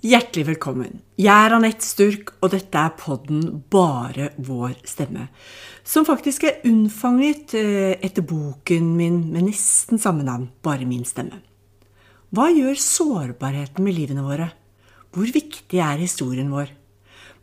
Hjertelig 0.00 0.46
velkommen. 0.48 1.02
Jeg 1.20 1.28
er 1.28 1.52
Anette 1.52 1.84
Sturk, 1.84 2.30
og 2.40 2.54
dette 2.54 2.80
er 2.80 2.94
podden 2.96 3.58
Bare 3.68 4.30
vår 4.40 4.78
stemme. 4.88 5.26
Som 5.84 6.06
faktisk 6.08 6.46
er 6.48 6.62
unnfanget 6.64 7.52
eh, 7.58 7.98
etter 8.00 8.24
boken 8.24 8.94
min 8.96 9.18
med 9.28 9.50
nesten 9.50 10.00
samme 10.00 10.24
navn, 10.24 10.46
Bare 10.64 10.86
min 10.88 11.04
stemme. 11.04 11.42
Hva 12.32 12.46
gjør 12.48 12.80
sårbarheten 12.80 13.84
med 13.84 13.98
livene 13.98 14.24
våre? 14.24 14.46
Hvor 15.12 15.28
viktig 15.28 15.82
er 15.84 16.00
historien 16.00 16.48
vår? 16.48 16.72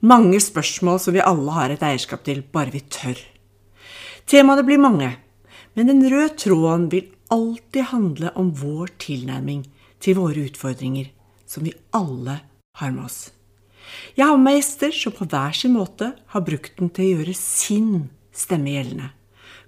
Mange 0.09 0.39
spørsmål 0.41 0.97
som 1.03 1.13
vi 1.13 1.21
alle 1.21 1.53
har 1.53 1.75
et 1.75 1.85
eierskap 1.85 2.23
til, 2.25 2.41
bare 2.41 2.73
vi 2.73 2.81
tør. 2.89 3.21
Temaene 4.25 4.65
blir 4.65 4.81
mange, 4.81 5.11
men 5.77 5.93
den 5.93 6.01
røde 6.09 6.33
tråden 6.41 6.89
vil 6.89 7.13
alltid 7.29 7.91
handle 7.93 8.33
om 8.33 8.49
vår 8.57 8.95
tilnærming 9.05 9.61
til 10.01 10.17
våre 10.17 10.47
utfordringer 10.49 11.13
som 11.47 11.65
vi 11.65 11.73
alle 11.95 12.39
har 12.77 12.93
med 12.93 13.07
oss. 13.07 13.19
Jeg 14.17 14.27
har 14.27 14.35
med 14.37 14.49
meg 14.49 14.57
gjester 14.59 14.91
som 14.93 15.15
på 15.15 15.27
hver 15.31 15.55
sin 15.55 15.75
måte 15.77 16.11
har 16.33 16.45
brukt 16.45 16.75
den 16.79 16.91
til 16.93 17.05
å 17.05 17.11
gjøre 17.17 17.35
sin 17.37 18.09
stemme 18.35 18.73
gjeldende. 18.75 19.11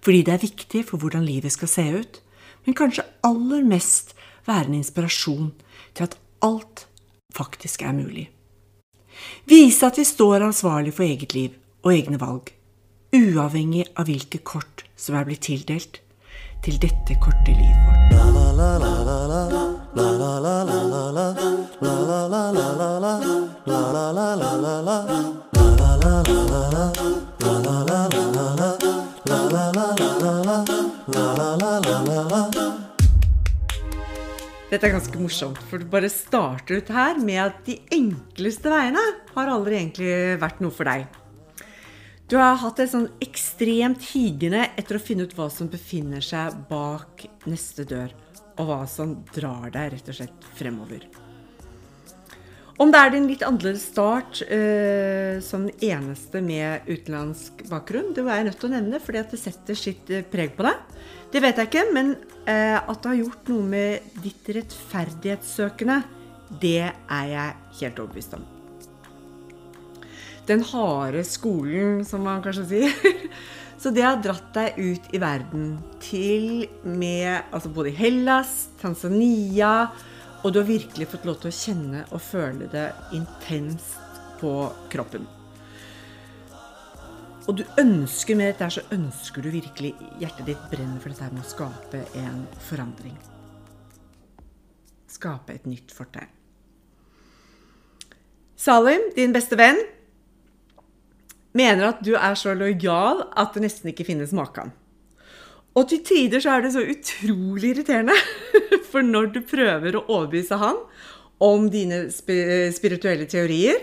Fordi 0.04 0.23
det 0.26 0.34
er 0.34 0.44
viktig 0.44 0.84
for 0.88 1.02
hvordan 1.02 1.26
livet 1.27 1.55
skal 1.55 1.71
se 1.71 1.85
ut, 1.95 2.20
men 2.66 2.77
kanskje 2.77 3.07
aller 3.26 3.63
mest 3.68 4.13
være 4.48 4.68
en 4.70 4.80
inspirasjon 4.80 5.49
til 5.95 6.04
at 6.07 6.18
alt 6.45 6.85
faktisk 7.35 7.84
er 7.84 7.96
mulig. 7.96 8.27
Vise 9.49 9.88
at 9.88 9.98
vi 9.99 10.05
står 10.07 10.46
ansvarlig 10.48 10.93
for 10.96 11.04
eget 11.07 11.34
liv 11.35 11.57
og 11.84 11.93
egne 11.93 12.20
valg, 12.21 12.52
uavhengig 13.16 13.85
av 13.96 14.07
hvilke 14.07 14.40
kort 14.46 14.85
som 14.99 15.18
er 15.20 15.27
blitt 15.27 15.48
tildelt 15.48 16.02
til 16.63 16.80
dette 16.80 17.20
korte 17.23 17.52
livet 17.55 17.84
vårt. 17.88 19.69
Dette 19.89 20.05
er 34.85 34.93
ganske 34.93 35.18
morsomt, 35.18 35.57
for 35.65 35.81
du 35.81 35.90
bare 35.90 36.05
starter 36.13 36.77
ut 36.77 36.85
her 36.93 37.18
med 37.18 37.41
at 37.41 37.57
de 37.65 37.81
enkleste 37.90 38.70
veiene 38.70 39.01
har 39.34 39.49
aldri 39.49 39.74
egentlig 39.79 40.37
vært 40.37 40.62
noe 40.62 40.70
for 40.70 40.85
deg. 40.85 41.09
Du 42.29 42.37
har 42.37 42.62
hatt 42.62 42.77
et 42.77 42.93
sånn 42.93 43.09
ekstremt 43.26 44.05
higende 44.12 44.70
etter 44.77 44.93
å 44.99 45.01
finne 45.01 45.26
ut 45.26 45.34
hva 45.34 45.49
som 45.49 45.65
befinner 45.65 46.21
seg 46.21 46.53
bak 46.70 47.26
neste 47.49 47.90
dør, 47.90 48.13
og 48.60 48.68
hva 48.68 48.84
som 48.91 49.15
drar 49.34 49.71
deg 49.74 49.96
rett 49.96 50.12
og 50.12 50.20
slett 50.20 50.48
fremover. 50.60 51.07
Om 52.79 52.93
det 52.93 52.99
er 52.99 53.10
din 53.12 53.26
litt 53.27 53.41
annerledes 53.43 53.90
start 53.90 54.40
eh, 54.46 55.41
som 55.43 55.65
den 55.68 55.82
eneste 55.84 56.40
med 56.43 56.87
utenlandsk 56.87 57.65
bakgrunn, 57.68 58.13
det 58.15 58.24
var 58.24 58.40
jeg 58.40 58.48
nødt 58.48 58.60
til 58.62 58.70
å 58.70 58.71
nevne, 58.71 59.02
fordi 59.04 59.20
at 59.20 59.34
det 59.35 59.40
setter 59.41 59.76
sitt 59.76 60.12
eh, 60.15 60.24
preg 60.24 60.54
på 60.55 60.63
deg. 60.63 61.02
Det 61.34 61.41
vet 61.43 61.60
jeg 61.60 61.70
ikke, 61.70 61.84
men 61.91 62.13
eh, 62.48 62.77
at 62.80 63.02
det 63.04 63.12
har 63.12 63.20
gjort 63.20 63.52
noe 63.52 63.68
med 63.74 64.16
ditt 64.24 64.47
rettferdighetssøkende, 64.56 66.00
det 66.63 66.88
er 66.88 67.28
jeg 67.34 67.59
helt 67.81 68.00
overbevist 68.00 68.40
om. 68.40 68.47
Den 70.47 70.63
harde 70.72 71.25
skolen, 71.28 72.00
som 72.07 72.24
man 72.25 72.40
kanskje 72.47 72.68
sier. 72.72 72.96
Så 73.80 73.94
det 73.96 74.03
har 74.03 74.19
dratt 74.19 74.50
deg 74.56 74.75
ut 74.75 75.06
i 75.16 75.19
verden 75.24 75.78
til 76.03 76.66
med 76.84 77.47
altså 77.56 77.72
både 77.72 77.94
Hellas, 77.96 78.68
Tanzania 78.81 79.88
og 80.44 80.53
du 80.53 80.62
har 80.62 80.68
virkelig 80.68 81.08
fått 81.12 81.25
lov 81.28 81.40
til 81.41 81.52
å 81.52 81.56
kjenne 81.56 82.06
og 82.16 82.22
føle 82.24 82.69
det 82.72 82.86
intenst 83.16 84.19
på 84.40 84.53
kroppen. 84.91 85.25
Og 87.50 87.58
du 87.59 87.63
ønsker 87.81 88.38
med 88.38 88.53
dette, 88.53 88.69
så 88.72 88.84
ønsker 88.94 89.44
du 89.44 89.50
virkelig 89.52 89.96
Hjertet 90.22 90.52
ditt 90.52 90.66
brenner 90.72 91.02
for 91.02 91.12
dette 91.12 91.32
med 91.34 91.44
å 91.44 91.50
skape 91.50 92.03
en 92.22 92.44
forandring. 92.70 93.16
Skape 95.09 95.56
et 95.58 95.66
nytt 95.68 95.92
fortegn. 95.96 96.36
Salim, 98.59 99.09
din 99.16 99.34
beste 99.36 99.58
venn, 99.59 99.80
mener 101.58 101.90
at 101.90 102.04
du 102.06 102.14
er 102.16 102.38
så 102.38 102.54
lojal 102.58 103.26
at 103.38 103.56
det 103.56 103.64
nesten 103.66 103.92
ikke 103.92 104.08
finnes 104.08 104.36
maken. 104.36 104.74
Og 105.78 105.88
til 105.90 106.02
tider 106.06 106.42
så 106.44 106.56
er 106.56 106.66
det 106.66 106.74
så 106.76 106.84
utrolig 106.84 107.74
irriterende. 107.74 108.16
For 108.92 109.06
når 109.06 109.32
du 109.36 109.40
prøver 109.48 109.96
å 109.96 110.06
overbevise 110.08 110.58
han 110.59 110.82
om 111.40 111.70
dine 111.72 112.08
spirituelle 112.12 113.30
teorier, 113.32 113.80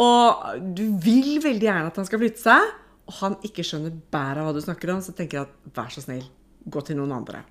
og 0.00 0.60
du 0.76 0.86
vil 1.02 1.40
veldig 1.44 1.66
gjerne 1.66 1.90
at 1.90 1.98
han 2.00 2.06
skal 2.08 2.22
flytte 2.22 2.40
seg, 2.40 2.68
og 3.10 3.16
han 3.18 3.34
ikke 3.44 3.64
skjønner 3.66 3.96
bæret 4.12 4.40
av 4.40 4.48
hva 4.48 4.54
du 4.56 4.62
snakker 4.64 4.94
om, 4.94 5.02
så 5.04 5.12
tenker 5.16 5.40
jeg 5.40 5.48
at 5.48 5.72
vær 5.76 5.90
så 5.92 6.04
snill, 6.04 6.22
gå 6.64 6.82
til 6.86 6.96
noen 6.96 7.12
andre. 7.18 7.42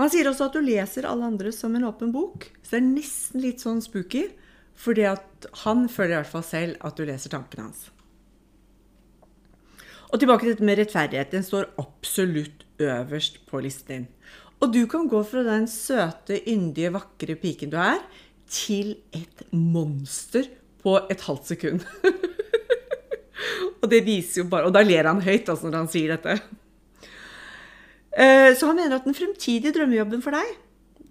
Han 0.00 0.10
sier 0.10 0.26
også 0.26 0.48
at 0.48 0.56
du 0.56 0.64
leser 0.64 1.06
alle 1.06 1.28
andre 1.30 1.52
som 1.54 1.74
en 1.78 1.86
åpen 1.86 2.10
bok. 2.14 2.48
Så 2.60 2.74
det 2.74 2.80
er 2.80 2.88
nesten 2.88 3.44
litt 3.44 3.62
sånn 3.62 3.80
spooky, 3.84 4.26
fordi 4.74 5.06
at 5.08 5.48
han 5.64 5.86
føler 5.88 6.16
i 6.16 6.20
hvert 6.22 6.32
fall 6.32 6.46
selv 6.46 6.76
at 6.84 6.98
du 6.98 7.04
leser 7.06 7.32
tankene 7.32 7.68
hans. 7.68 7.88
Og 10.10 10.20
tilbake 10.22 10.44
til 10.44 10.54
dette 10.54 10.66
med 10.66 10.78
rettferdighet. 10.78 11.32
Den 11.32 11.46
står 11.46 11.72
absolutt 11.80 12.62
øverst 12.82 13.40
på 13.48 13.62
listen 13.64 13.88
din. 13.90 14.04
Og 14.62 14.70
du 14.72 14.84
kan 14.90 15.08
gå 15.10 15.20
fra 15.26 15.42
den 15.46 15.66
søte, 15.70 16.38
yndige, 16.48 16.92
vakre 16.94 17.34
piken 17.40 17.72
du 17.72 17.78
er, 17.82 17.98
til 18.46 18.94
et 19.16 19.42
monster 19.50 20.46
på 20.84 20.98
et 21.10 21.24
halvt 21.26 21.50
sekund. 21.50 21.82
og 23.82 23.90
det 23.90 24.04
viser 24.06 24.44
jo 24.44 24.48
bare 24.52 24.68
Og 24.68 24.74
da 24.76 24.84
ler 24.84 25.08
han 25.10 25.24
høyt 25.24 25.48
altså, 25.48 25.66
når 25.66 25.80
han 25.82 25.90
sier 25.90 26.14
dette. 26.14 26.38
Eh, 28.14 28.52
så 28.54 28.70
han 28.70 28.78
mener 28.78 29.00
at 29.00 29.08
den 29.08 29.16
fremtidige 29.18 29.74
drømmejobben 29.74 30.22
for 30.22 30.36
deg, 30.36 30.54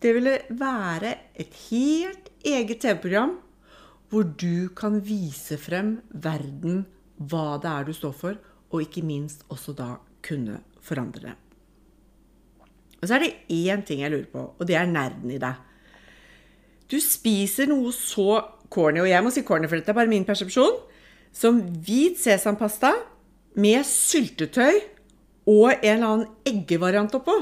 det 0.03 0.13
ville 0.15 0.37
være 0.49 1.17
et 1.35 1.51
helt 1.67 2.31
eget 2.47 2.79
TV-program 2.79 3.35
hvor 4.13 4.27
du 4.37 4.69
kan 4.77 4.99
vise 5.01 5.57
frem 5.57 5.95
verden 6.13 6.83
hva 7.17 7.57
det 7.61 7.69
er 7.71 7.87
du 7.87 7.93
står 7.97 8.13
for, 8.13 8.37
og 8.69 8.83
ikke 8.85 9.05
minst 9.05 9.41
også 9.53 9.73
da 9.77 9.95
kunne 10.25 10.59
forandre 10.83 11.29
det. 11.29 11.33
Og 13.01 13.09
så 13.09 13.17
er 13.17 13.25
det 13.25 13.33
én 13.51 13.81
ting 13.85 14.03
jeg 14.03 14.13
lurer 14.13 14.29
på, 14.31 14.43
og 14.53 14.67
det 14.69 14.77
er 14.77 14.89
nerden 14.89 15.33
i 15.33 15.39
deg. 15.41 15.57
Du 16.87 16.99
spiser 17.01 17.67
noe 17.71 17.91
så 17.95 18.43
corny, 18.71 19.01
og 19.01 19.09
jeg 19.09 19.25
må 19.25 19.31
si 19.33 19.43
corny, 19.45 19.67
for 19.67 19.79
dette 19.79 19.91
er 19.91 19.97
bare 19.97 20.11
min 20.11 20.27
persepsjon, 20.27 20.77
som 21.33 21.59
hvit 21.83 22.21
sesampasta 22.21 22.93
med 23.59 23.81
syltetøy 23.87 24.77
og 25.49 25.73
en 25.73 25.89
eller 25.89 26.07
annen 26.07 26.29
eggevariant 26.47 27.17
oppå. 27.17 27.35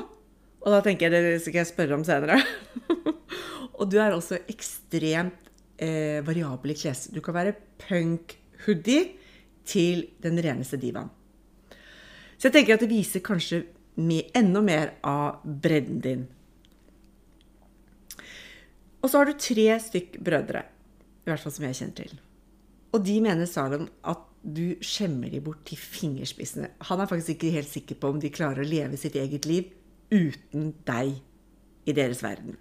Og 0.62 0.74
da 0.74 0.82
tenker 0.86 1.10
jeg 1.10 1.26
det 1.36 1.44
skal 1.44 1.62
jeg 1.62 1.70
spørre 1.70 1.98
om 1.98 2.06
senere. 2.08 2.40
og 3.80 3.90
du 3.92 3.98
er 4.00 4.16
også 4.16 4.40
ekstremt 4.52 5.41
eh, 5.82 6.22
variabel 6.26 6.74
i 6.74 6.78
kles. 6.78 7.08
Du 7.14 7.20
kan 7.26 7.36
være 7.36 7.56
punk-hoodie 7.82 9.10
til 9.68 10.06
den 10.24 10.40
reneste 10.44 10.80
divaen. 10.82 11.12
Så 12.38 12.50
jeg 12.50 12.56
tenker 12.56 12.78
at 12.78 12.84
det 12.84 12.90
viser 12.90 13.22
kanskje 13.22 13.66
enda 14.38 14.62
mer 14.66 14.96
av 15.06 15.44
bredden 15.46 16.00
din. 16.02 16.24
Og 19.02 19.10
så 19.10 19.20
har 19.22 19.30
du 19.30 19.38
tre 19.38 19.68
stykk 19.82 20.18
brødre, 20.22 20.64
i 21.26 21.30
hvert 21.30 21.42
fall 21.42 21.54
som 21.54 21.66
jeg 21.68 21.78
kjenner 21.78 21.98
til. 22.00 22.16
Og 22.92 23.06
de 23.06 23.18
mener 23.24 23.50
Salom 23.50 23.88
at 24.10 24.26
du 24.42 24.74
skjemmer 24.82 25.30
de 25.30 25.42
bort 25.44 25.62
til 25.70 25.78
fingerspissene. 25.78 26.72
Han 26.90 27.02
er 27.02 27.10
faktisk 27.10 27.36
ikke 27.36 27.54
helt 27.54 27.70
sikker 27.70 28.00
på 28.02 28.10
om 28.10 28.20
de 28.22 28.34
klarer 28.34 28.64
å 28.64 28.68
leve 28.68 28.98
sitt 28.98 29.16
eget 29.16 29.46
liv 29.46 29.70
uten 30.12 30.72
deg 30.88 31.14
i 31.86 31.96
deres 31.96 32.24
verden. 32.26 32.58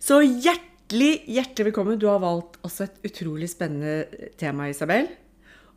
Så 0.00 0.22
hjertelig, 0.24 0.69
hjertelig 0.90 1.22
hjertelig 1.30 1.68
velkommen. 1.68 1.98
Du 2.00 2.08
har 2.08 2.18
valgt 2.18 2.56
også 2.66 2.88
et 2.88 2.96
utrolig 3.06 3.46
spennende 3.46 4.08
tema, 4.38 4.66
Isabel. 4.66 5.06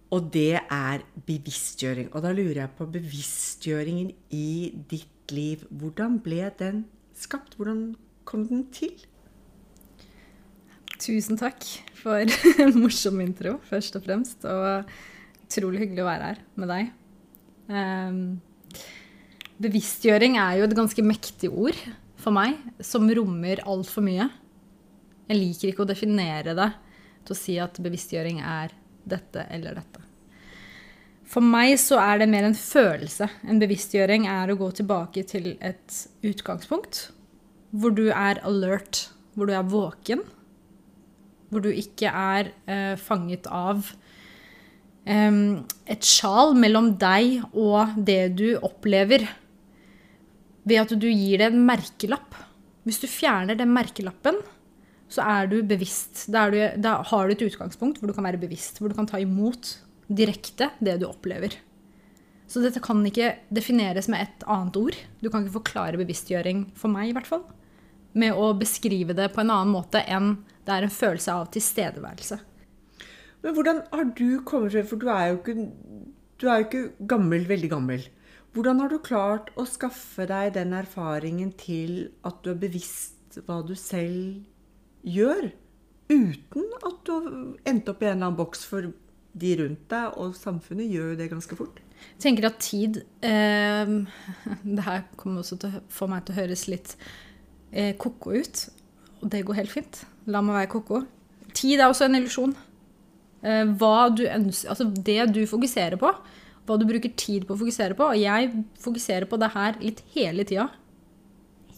Og 0.09 0.31
det 0.33 0.57
er 0.57 1.03
bevisstgjøring. 1.27 2.09
Og 2.13 2.23
da 2.23 2.31
lurer 2.33 2.63
jeg 2.63 2.73
på 2.77 2.87
bevisstgjøringen 2.89 4.09
i 4.33 4.73
ditt 4.89 5.29
liv. 5.29 5.67
Hvordan 5.69 6.17
ble 6.17 6.49
den 6.57 6.85
skapt? 7.13 7.53
Hvordan 7.57 7.93
kom 8.25 8.47
den 8.47 8.65
til? 8.73 8.97
Tusen 10.97 11.37
takk 11.37 11.61
for 11.93 12.17
en 12.17 12.77
morsom 12.81 13.21
intro, 13.21 13.59
først 13.69 13.95
og 13.99 14.09
fremst. 14.09 14.45
Og 14.49 14.89
utrolig 15.45 15.85
hyggelig 15.85 16.07
å 16.07 16.09
være 16.09 16.31
her 16.31 16.45
med 16.57 16.73
deg. 16.73 16.93
Um, 17.69 18.21
bevisstgjøring 19.61 20.41
er 20.41 20.57
jo 20.57 20.71
et 20.71 20.79
ganske 20.81 21.05
mektig 21.05 21.53
ord 21.53 21.77
for 22.17 22.33
meg, 22.33 22.57
som 22.81 23.05
rommer 23.13 23.61
altfor 23.69 24.09
mye. 24.09 24.31
Jeg 25.33 25.41
liker 25.41 25.71
ikke 25.71 25.81
å 25.81 25.89
definere 25.89 26.53
det 26.53 26.69
til 27.25 27.33
å 27.33 27.39
si 27.39 27.57
at 27.57 27.79
bevisstgjøring 27.81 28.43
er 28.45 28.73
dette 29.09 29.47
eller 29.49 29.79
dette. 29.79 30.03
For 31.25 31.41
meg 31.41 31.73
så 31.81 31.97
er 31.97 32.21
det 32.21 32.29
mer 32.29 32.45
en 32.45 32.57
følelse. 32.57 33.25
En 33.49 33.57
bevisstgjøring 33.57 34.27
er 34.29 34.51
å 34.53 34.57
gå 34.59 34.69
tilbake 34.77 35.23
til 35.25 35.55
et 35.57 35.97
utgangspunkt 36.21 37.07
hvor 37.73 37.95
du 37.97 38.05
er 38.11 38.37
alert 38.45 39.07
hvor 39.33 39.49
du 39.49 39.55
er 39.57 39.65
våken. 39.65 40.21
Hvor 41.49 41.65
du 41.65 41.71
ikke 41.73 42.13
er 42.13 42.51
eh, 42.69 42.93
fanget 43.01 43.49
av 43.49 43.87
eh, 45.09 45.39
et 45.89 46.05
sjal 46.05 46.53
mellom 46.53 46.93
deg 47.01 47.39
og 47.49 47.97
det 47.97 48.35
du 48.37 48.51
opplever, 48.61 49.25
ved 50.63 50.85
at 50.85 50.93
du 50.93 51.09
gir 51.09 51.41
det 51.41 51.49
en 51.49 51.65
merkelapp. 51.65 52.37
Hvis 52.85 53.01
du 53.01 53.09
fjerner 53.09 53.57
den 53.57 53.73
merkelappen, 53.73 54.37
så 55.13 55.25
er 55.25 55.49
du 55.51 55.59
bevisst. 55.67 56.25
Da, 56.33 56.47
du, 56.49 56.57
da 56.81 56.97
har 57.05 57.27
du 57.27 57.35
et 57.35 57.45
utgangspunkt 57.45 57.99
hvor 57.99 58.09
du 58.09 58.15
kan 58.17 58.25
være 58.25 58.41
bevisst, 58.41 58.79
hvor 58.81 58.89
du 58.89 58.97
kan 58.97 59.09
ta 59.09 59.21
imot 59.21 59.75
direkte 60.09 60.71
det 60.83 60.97
du 61.01 61.07
opplever. 61.09 61.55
Så 62.49 62.61
dette 62.61 62.81
kan 62.83 62.99
ikke 63.07 63.31
defineres 63.53 64.09
med 64.11 64.25
et 64.25 64.47
annet 64.51 64.77
ord. 64.77 64.97
Du 65.21 65.29
kan 65.29 65.43
ikke 65.43 65.59
forklare 65.59 65.99
bevisstgjøring, 66.01 66.67
for 66.77 66.91
meg 66.93 67.09
i 67.11 67.13
hvert 67.15 67.29
fall, 67.29 67.45
med 68.13 68.37
å 68.37 68.51
beskrive 68.57 69.15
det 69.17 69.31
på 69.33 69.41
en 69.41 69.53
annen 69.53 69.73
måte 69.73 70.03
enn 70.05 70.35
det 70.63 70.75
er 70.75 70.85
en 70.85 70.93
følelse 70.93 71.33
av 71.33 71.49
tilstedeværelse. 71.53 72.37
Men 73.43 73.55
hvordan 73.57 73.81
har 73.91 74.11
du 74.15 74.27
kommet 74.47 74.71
frem, 74.75 74.85
for 74.87 75.01
du 75.01 75.09
er 75.11 75.31
jo 75.31 75.39
ikke, 75.41 75.55
du 76.39 76.45
er 76.47 76.61
jo 76.61 76.67
ikke 76.67 77.07
gammel, 77.09 77.47
veldig 77.49 77.71
gammel. 77.73 78.05
Hvordan 78.53 78.83
har 78.83 78.93
du 78.93 79.01
klart 79.03 79.49
å 79.57 79.65
skaffe 79.67 80.27
deg 80.29 80.53
den 80.55 80.75
erfaringen 80.77 81.51
til 81.57 82.13
at 82.27 82.37
du 82.45 82.53
er 82.53 82.61
bevisst 82.61 83.41
hva 83.47 83.63
du 83.65 83.73
selv 83.75 84.43
gjør, 85.03 85.51
uten 86.11 86.67
at 86.83 86.99
du 87.07 87.57
endte 87.69 87.93
opp 87.93 88.03
i 88.03 88.09
en 88.09 88.15
eller 88.15 88.27
annen 88.29 88.39
boks 88.39 88.65
for 88.67 88.91
de 89.33 89.55
rundt 89.59 89.87
deg, 89.89 90.17
og 90.21 90.35
samfunnet 90.37 90.91
gjør 90.91 91.13
jo 91.13 91.19
det 91.19 91.29
ganske 91.31 91.57
fort? 91.57 91.81
Jeg 92.03 92.21
tenker 92.25 92.49
at 92.49 92.59
tid 92.61 92.99
eh, 93.23 93.93
Det 94.75 94.85
her 94.85 95.05
kommer 95.19 95.41
også 95.41 95.57
til 95.61 95.71
å 95.71 95.83
få 95.93 96.09
meg 96.11 96.25
til 96.25 96.35
å 96.35 96.39
høres 96.41 96.67
litt 96.69 96.95
eh, 97.71 97.93
ko-ko 97.99 98.35
ut. 98.35 98.67
Og 99.21 99.31
det 99.31 99.45
går 99.47 99.61
helt 99.61 99.73
fint. 99.73 100.03
La 100.27 100.43
meg 100.43 100.59
være 100.59 100.71
ko-ko. 100.75 101.01
Tid 101.55 101.79
er 101.79 101.87
også 101.87 102.09
en 102.09 102.19
illusjon. 102.19 102.55
Eh, 103.43 103.73
du 104.15 104.23
ønsker, 104.27 104.69
altså 104.69 104.89
det 104.91 105.19
du 105.35 105.43
fokuserer 105.49 105.99
på, 105.99 106.11
hva 106.63 106.77
du 106.79 106.85
bruker 106.87 107.11
tid 107.19 107.47
på 107.47 107.55
å 107.55 107.59
fokusere 107.59 107.97
på. 107.97 108.11
Og 108.13 108.19
jeg 108.19 108.51
fokuserer 108.83 109.27
på 109.29 109.39
det 109.41 109.51
her 109.55 109.79
litt 109.83 110.03
hele 110.15 110.45
tida. 110.47 110.69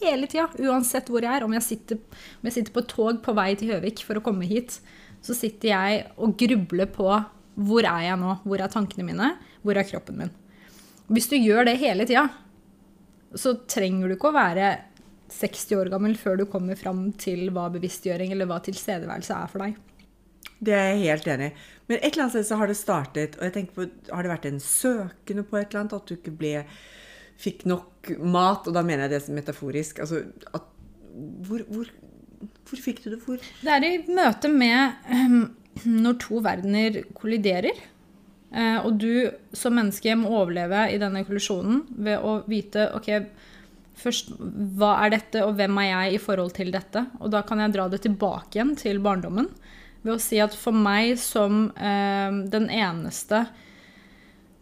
Hele 0.02 0.28
tida. 0.30 0.48
Uansett 0.66 1.08
hvor 1.12 1.24
jeg 1.24 1.32
er. 1.32 1.46
Om 1.46 1.56
jeg, 1.56 1.66
sitter, 1.66 2.00
om 2.40 2.48
jeg 2.48 2.58
sitter 2.58 2.74
på 2.74 2.84
tog 2.90 3.20
på 3.24 3.34
vei 3.36 3.50
til 3.58 3.72
Høvik 3.74 4.02
for 4.06 4.18
å 4.18 4.24
komme 4.24 4.48
hit, 4.48 4.78
så 5.24 5.36
sitter 5.36 5.72
jeg 5.72 6.02
og 6.20 6.36
grubler 6.40 6.90
på 6.92 7.08
hvor 7.56 7.86
er 7.88 8.10
jeg 8.10 8.20
nå? 8.20 8.34
Hvor 8.44 8.60
er 8.60 8.72
tankene 8.72 9.06
mine? 9.06 9.30
Hvor 9.64 9.78
er 9.78 9.88
kroppen 9.88 10.20
min? 10.20 10.34
Hvis 11.08 11.30
du 11.30 11.38
gjør 11.38 11.68
det 11.68 11.78
hele 11.80 12.04
tida, 12.08 12.26
så 13.36 13.54
trenger 13.68 14.10
du 14.10 14.16
ikke 14.16 14.30
å 14.32 14.36
være 14.36 14.70
60 15.32 15.80
år 15.80 15.90
gammel 15.90 16.14
før 16.18 16.40
du 16.40 16.44
kommer 16.50 16.78
fram 16.78 17.08
til 17.18 17.48
hva 17.54 17.66
bevisstgjøring 17.74 18.32
eller 18.34 18.48
hva 18.50 18.60
tilstedeværelse 18.64 19.38
er 19.38 19.50
for 19.50 19.64
deg. 19.64 19.78
Det 20.56 20.72
er 20.72 20.92
jeg 20.94 21.02
helt 21.10 21.26
enig 21.32 21.48
i. 21.50 21.56
Men 21.86 21.98
et 21.98 22.06
eller 22.12 22.26
annet 22.26 22.36
sted 22.36 22.46
så 22.48 22.58
har 22.60 22.70
det 22.70 22.78
startet, 22.78 23.36
og 23.38 23.44
jeg 23.46 23.54
tenker 23.54 23.76
på, 23.76 23.88
har 24.10 24.24
det 24.24 24.32
vært 24.32 24.48
en 24.48 24.62
søkende 24.62 25.44
på 25.46 25.58
et 25.58 25.68
eller 25.68 25.82
annet? 25.82 25.96
At 25.98 26.08
du 26.08 26.16
ikke 26.16 26.34
ble, 26.40 26.54
fikk 27.40 27.66
nok 27.68 28.12
mat? 28.20 28.66
Og 28.66 28.76
da 28.76 28.82
mener 28.86 29.06
jeg 29.06 29.16
det 29.16 29.22
som 29.26 29.36
metaforisk. 29.38 30.00
Altså, 30.04 30.22
at, 30.56 30.70
hvor, 31.46 31.64
hvor, 31.70 31.90
hvor 32.68 32.82
fikk 32.82 33.04
du 33.04 33.10
det? 33.14 33.20
Hvor? 33.24 33.42
Det 33.62 33.74
er 33.74 33.88
i 33.88 33.98
møte 34.08 34.50
med 34.52 35.10
um, 35.10 35.42
når 35.84 36.18
to 36.24 36.40
verdener 36.44 37.02
kolliderer. 37.16 37.84
Uh, 38.52 38.86
og 38.86 38.96
du 39.02 39.26
som 39.56 39.74
menneske 39.76 40.14
må 40.18 40.30
overleve 40.42 40.86
i 40.94 41.00
denne 41.02 41.24
kollisjonen 41.26 41.82
ved 42.06 42.22
å 42.22 42.38
vite 42.48 42.88
ok, 42.96 43.10
først 43.96 44.36
hva 44.38 44.94
er 45.04 45.16
dette, 45.16 45.42
og 45.44 45.56
hvem 45.58 45.80
er 45.82 45.90
jeg 45.90 46.16
i 46.16 46.22
forhold 46.22 46.54
til 46.56 46.70
dette? 46.74 47.06
Og 47.20 47.32
da 47.34 47.42
kan 47.46 47.60
jeg 47.64 47.74
dra 47.74 47.88
det 47.92 48.04
tilbake 48.06 48.58
igjen 48.58 48.76
til 48.78 49.02
barndommen 49.04 49.50
ved 50.06 50.14
å 50.14 50.22
si 50.22 50.38
at 50.38 50.54
for 50.54 50.76
meg 50.76 51.16
som 51.18 51.68
uh, 51.74 52.42
den 52.46 52.68
eneste 52.70 53.46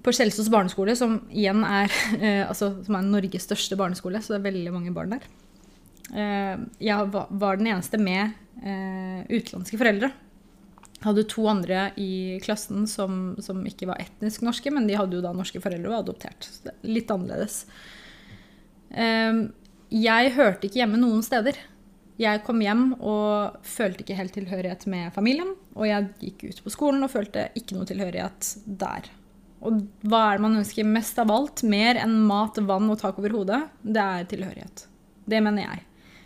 på 0.05 0.13
Kjelsås 0.13 0.51
barneskole, 0.53 0.95
som 0.99 1.19
igjen 1.33 1.65
er, 1.67 1.93
eh, 2.21 2.43
altså, 2.45 2.75
som 2.85 2.99
er 2.99 3.09
Norges 3.09 3.49
største 3.49 3.79
barneskole, 3.81 4.21
så 4.23 4.35
det 4.35 4.43
er 4.43 4.51
veldig 4.51 4.75
mange 4.75 4.95
barn 4.95 5.17
der. 5.17 5.33
jeg 6.79 7.07
var 7.11 7.57
den 7.57 7.71
eneste 7.73 7.97
med 7.97 8.37
utenlandske 9.33 9.79
foreldre 9.81 10.11
hadde 11.05 11.27
to 11.29 11.45
andre 11.51 11.89
i 12.01 12.39
klassen 12.45 12.87
som, 12.89 13.35
som, 13.43 13.61
ikke 13.69 13.89
var 13.91 14.01
etnisk 14.03 14.45
norske, 14.47 14.73
men 14.73 14.89
de 14.89 14.97
hadde 14.99 15.19
jo 15.19 15.25
da 15.25 15.35
norske 15.37 15.61
foreldre 15.63 15.91
og 15.91 15.97
var 15.97 16.05
adoptert. 16.07 16.49
Så 16.49 16.67
det 16.67 16.73
er 16.73 16.95
litt 16.97 17.13
annerledes. 17.13 17.61
Um, 18.95 19.47
jeg 19.93 20.35
hørte 20.39 20.69
ikke 20.69 20.81
hjemme 20.83 21.01
noen 21.01 21.25
steder. 21.27 21.59
Jeg 22.21 22.45
kom 22.47 22.63
hjem 22.63 22.87
og 23.03 23.59
følte 23.67 24.05
ikke 24.05 24.17
helt 24.19 24.37
tilhørighet 24.37 24.87
med 24.91 25.13
familien. 25.17 25.53
Og 25.75 25.89
jeg 25.91 26.09
gikk 26.23 26.47
ut 26.49 26.65
på 26.65 26.73
skolen 26.73 27.05
og 27.05 27.13
følte 27.13 27.49
ikke 27.59 27.77
noe 27.77 27.89
tilhørighet 27.91 28.55
der. 28.65 29.11
Og 29.65 29.81
hva 30.05 30.23
er 30.29 30.39
det 30.39 30.45
man 30.45 30.59
ønsker 30.61 30.87
mest 30.89 31.19
av 31.21 31.33
alt? 31.33 31.63
Mer 31.65 31.99
enn 32.03 32.19
mat, 32.29 32.61
vann 32.69 32.91
og 32.93 33.01
tak 33.01 33.19
over 33.21 33.33
hodet? 33.39 33.63
Det 33.81 34.03
er 34.03 34.27
tilhørighet. 34.29 34.87
Det 35.31 35.41
mener 35.45 35.65
jeg. 35.65 35.85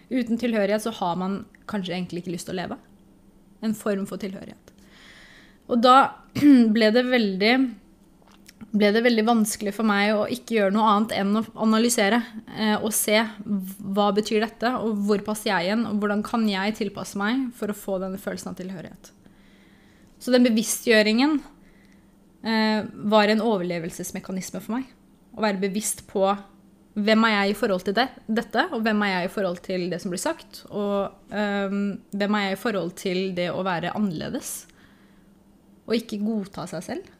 Uten 0.09 0.41
tilhørighet 0.41 0.83
så 0.87 0.95
har 0.99 1.19
man 1.21 1.43
kanskje 1.71 1.95
egentlig 1.95 2.25
ikke 2.25 2.35
lyst 2.35 2.49
til 2.49 2.57
å 2.57 2.63
leve. 2.63 2.79
En 3.63 3.77
form 3.79 4.07
for 4.11 4.21
tilhørighet. 4.21 4.73
Og 5.69 5.83
da 5.85 5.99
ble 6.75 6.91
det 6.95 7.05
veldig 7.07 7.53
ble 8.69 8.89
det 8.93 9.01
veldig 9.05 9.23
vanskelig 9.25 9.73
for 9.73 9.87
meg 9.87 10.11
å 10.13 10.25
ikke 10.33 10.57
gjøre 10.59 10.75
noe 10.75 10.89
annet 10.91 11.15
enn 11.17 11.39
å 11.41 11.45
analysere 11.65 12.19
eh, 12.53 12.75
og 12.75 12.91
se 12.93 13.17
hva 13.47 14.09
betyr 14.17 14.43
dette, 14.45 14.73
og 14.83 14.99
hvor 15.07 15.23
passer 15.25 15.53
jeg 15.53 15.69
igjen, 15.69 15.87
og 15.89 16.03
hvordan 16.03 16.25
kan 16.27 16.45
jeg 16.51 16.75
tilpasse 16.77 17.17
meg 17.21 17.47
for 17.57 17.71
å 17.71 17.77
få 17.79 17.97
denne 18.03 18.21
følelsen 18.21 18.53
av 18.53 18.59
tilhørighet. 18.59 19.13
Så 20.19 20.35
den 20.35 20.45
bevisstgjøringen 20.45 21.39
var 22.43 23.29
en 23.29 23.41
overlevelsesmekanisme 23.43 24.61
for 24.63 24.77
meg. 24.77 24.85
Å 25.35 25.43
være 25.43 25.59
bevisst 25.63 26.05
på 26.07 26.23
hvem 26.99 27.27
er 27.29 27.35
jeg 27.35 27.53
i 27.53 27.59
forhold 27.59 27.85
til 27.87 27.95
det, 27.99 28.07
dette, 28.27 28.65
og 28.75 28.83
hvem 28.83 29.05
er 29.07 29.13
jeg 29.13 29.29
i 29.29 29.33
forhold 29.33 29.61
til 29.65 29.87
det 29.93 30.01
som 30.03 30.13
blir 30.13 30.23
sagt, 30.23 30.63
og 30.71 31.35
eh, 31.35 31.77
hvem 32.19 32.39
er 32.39 32.47
jeg 32.47 32.57
i 32.57 32.61
forhold 32.63 32.93
til 32.99 33.21
det 33.37 33.49
å 33.53 33.63
være 33.67 33.95
annerledes. 33.99 34.53
Og 35.89 35.97
ikke 35.99 36.21
godta 36.25 36.67
seg 36.71 36.85
selv. 36.85 37.15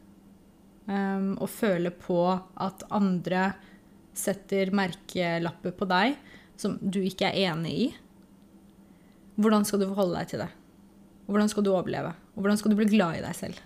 Um, 0.89 1.35
og 1.37 1.51
føle 1.53 1.91
på 1.93 2.17
at 2.33 2.81
andre 2.97 3.51
setter 4.17 4.71
merkelapper 4.73 5.75
på 5.77 5.85
deg 5.85 6.15
som 6.57 6.79
du 6.81 6.97
ikke 7.05 7.29
er 7.29 7.51
enig 7.51 7.73
i. 7.77 7.87
Hvordan 9.37 9.67
skal 9.69 9.83
du 9.83 9.85
forholde 9.91 10.17
deg 10.17 10.31
til 10.31 10.41
det? 10.41 10.49
Og 11.27 11.35
hvordan 11.35 11.51
skal 11.53 11.65
du 11.65 11.69
overleve? 11.75 12.15
Og 12.33 12.41
hvordan 12.41 12.57
skal 12.57 12.73
du 12.73 12.79
bli 12.79 12.89
glad 12.89 13.19
i 13.19 13.23
deg 13.23 13.37
selv? 13.37 13.61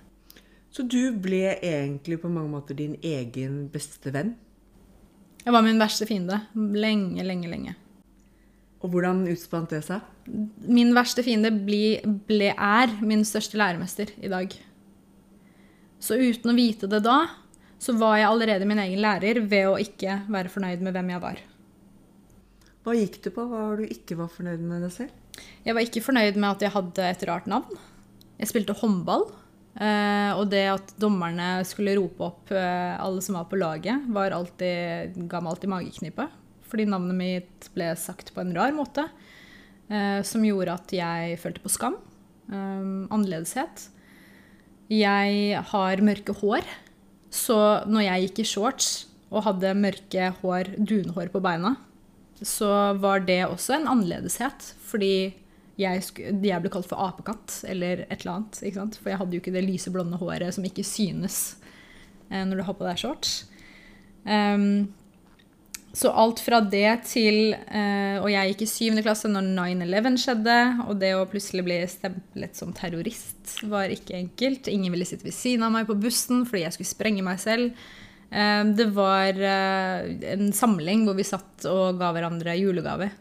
Så 0.73 0.85
du 0.89 1.13
ble 1.21 1.51
egentlig 1.53 2.17
på 2.23 2.31
mange 2.33 2.49
måter 2.49 2.77
din 2.77 2.95
egen 3.05 3.67
beste 3.69 4.09
venn? 4.13 4.33
Jeg 5.43 5.53
var 5.53 5.61
min 5.65 5.77
verste 5.77 6.07
fiende. 6.09 6.39
Lenge, 6.55 7.21
lenge, 7.27 7.49
lenge. 7.51 7.75
Og 8.81 8.89
hvordan 8.91 9.21
utspant 9.31 9.71
det 9.71 9.83
seg? 9.85 10.01
Min 10.65 10.95
verste 10.95 11.23
fiende 11.23 11.51
ble, 11.53 11.99
ble, 12.27 12.49
er 12.51 12.95
min 13.05 13.21
største 13.27 13.59
læremester 13.59 14.09
i 14.17 14.31
dag. 14.31 14.55
Så 16.03 16.17
uten 16.19 16.51
å 16.51 16.57
vite 16.57 16.89
det 16.89 17.03
da, 17.05 17.19
så 17.79 17.93
var 17.99 18.17
jeg 18.17 18.31
allerede 18.31 18.67
min 18.67 18.81
egen 18.81 19.03
lærer 19.03 19.43
ved 19.45 19.69
å 19.69 19.77
ikke 19.79 20.23
være 20.31 20.51
fornøyd 20.51 20.83
med 20.83 20.95
hvem 20.95 21.13
jeg 21.13 21.23
var. 21.23 21.43
Hva 22.83 22.97
gikk 22.97 23.21
du 23.23 23.29
på? 23.31 23.45
Hva 23.47 23.61
var 23.69 23.79
du 23.79 23.85
ikke 23.87 24.17
var 24.19 24.31
fornøyd 24.31 24.63
med 24.65 24.83
deg 24.87 24.95
selv? 24.95 25.39
Jeg 25.63 25.77
var 25.77 25.85
ikke 25.85 26.03
fornøyd 26.03 26.35
med 26.39 26.49
at 26.49 26.65
jeg 26.65 26.73
hadde 26.73 27.07
et 27.13 27.25
rart 27.29 27.47
navn. 27.51 27.79
Jeg 28.41 28.51
spilte 28.51 28.75
håndball. 28.81 29.29
Eh, 29.73 30.31
og 30.37 30.51
det 30.51 30.65
at 30.69 30.91
dommerne 31.01 31.63
skulle 31.65 31.95
rope 31.97 32.27
opp 32.27 32.51
eh, 32.53 32.93
alle 33.01 33.23
som 33.25 33.39
var 33.39 33.47
på 33.49 33.57
laget, 33.57 34.05
var 34.13 34.35
alltid, 34.35 35.17
ga 35.29 35.41
meg 35.41 35.55
alltid 35.55 35.73
mageknipe. 35.73 36.27
Fordi 36.69 36.85
navnet 36.89 37.17
mitt 37.17 37.69
ble 37.73 37.91
sagt 37.97 38.33
på 38.33 38.43
en 38.43 38.53
rar 38.55 38.73
måte. 38.75 39.07
Eh, 39.89 40.21
som 40.25 40.45
gjorde 40.45 40.77
at 40.77 40.93
jeg 40.95 41.39
følte 41.41 41.63
på 41.63 41.73
skam. 41.73 41.99
annerledeshet. 42.53 43.87
Jeg 44.91 45.61
har 45.69 46.01
mørke 46.03 46.33
hår, 46.35 46.65
så 47.31 47.57
når 47.87 48.03
jeg 48.03 48.25
gikk 48.25 48.41
i 48.43 48.45
shorts 48.45 48.89
og 49.31 49.45
hadde 49.47 49.71
mørke 49.79 50.27
hår, 50.41 50.73
dunhår 50.77 51.31
på 51.31 51.41
beina, 51.41 51.71
så 52.43 52.93
var 52.99 53.23
det 53.23 53.45
også 53.47 53.77
en 53.77 53.87
annerledeshet. 53.87 54.73
Fordi 54.83 55.33
jeg, 55.79 56.03
jeg, 56.19 56.61
ble 56.61 56.71
kalt 56.73 56.89
for 56.89 57.01
apekatt 57.01 57.63
eller 57.69 58.05
et 58.05 58.19
eller 58.21 58.35
annet. 58.37 58.97
For 58.99 59.11
jeg 59.11 59.21
hadde 59.21 59.37
jo 59.37 59.43
ikke 59.43 59.55
det 59.55 59.65
lyse, 59.65 59.93
blonde 59.93 60.19
håret 60.21 60.53
som 60.55 60.65
ikke 60.67 60.85
synes 60.85 61.55
eh, 62.29 62.43
når 62.45 62.59
du 62.59 62.67
har 62.67 62.77
på 62.77 62.85
deg 62.85 63.01
shorts. 63.01 63.39
Um, 64.23 64.91
så 65.93 66.09
alt 66.09 66.39
fra 66.41 66.57
det 66.65 67.03
til 67.05 67.51
eh, 67.53 68.15
Og 68.17 68.29
jeg 68.31 68.53
gikk 68.53 68.61
i 68.63 68.67
syvende 68.69 69.03
klasse 69.05 69.29
når 69.29 69.45
9-11 69.53 70.15
skjedde. 70.23 70.55
Og 70.87 70.97
det 71.01 71.11
å 71.13 71.27
plutselig 71.29 71.65
bli 71.67 71.79
stemplet 71.89 72.57
som 72.57 72.73
terrorist 72.73 73.59
var 73.69 73.93
ikke 73.93 74.17
enkelt. 74.17 74.71
Ingen 74.71 74.93
ville 74.95 75.05
sitte 75.05 75.27
ved 75.27 75.37
siden 75.37 75.67
av 75.67 75.75
meg 75.75 75.89
på 75.89 75.97
bussen 76.01 76.47
fordi 76.49 76.65
jeg 76.65 76.77
skulle 76.77 76.93
sprenge 76.95 77.25
meg 77.25 77.41
selv. 77.43 77.77
Eh, 78.33 78.63
det 78.73 78.89
var 78.95 79.37
eh, 79.37 80.09
en 80.33 80.49
samling 80.55 81.05
hvor 81.05 81.19
vi 81.19 81.27
satt 81.29 81.69
og 81.69 82.01
ga 82.01 82.09
hverandre 82.15 82.57
julegave. 82.57 83.11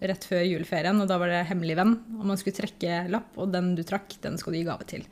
Rett 0.00 0.24
før 0.24 0.44
juleferien, 0.46 1.00
og 1.02 1.08
da 1.10 1.18
var 1.20 1.32
det 1.32 1.44
hemmelig 1.50 1.76
venn. 1.80 1.94
Og 2.18 2.24
man 2.30 2.40
skulle 2.40 2.56
trekke 2.56 3.04
lapp, 3.12 3.34
og 3.40 3.52
den 3.52 3.74
du 3.76 3.84
trakk, 3.86 4.16
den 4.24 4.38
skal 4.40 4.54
du 4.54 4.60
gi 4.60 4.66
gave 4.68 4.86
til. 4.88 5.04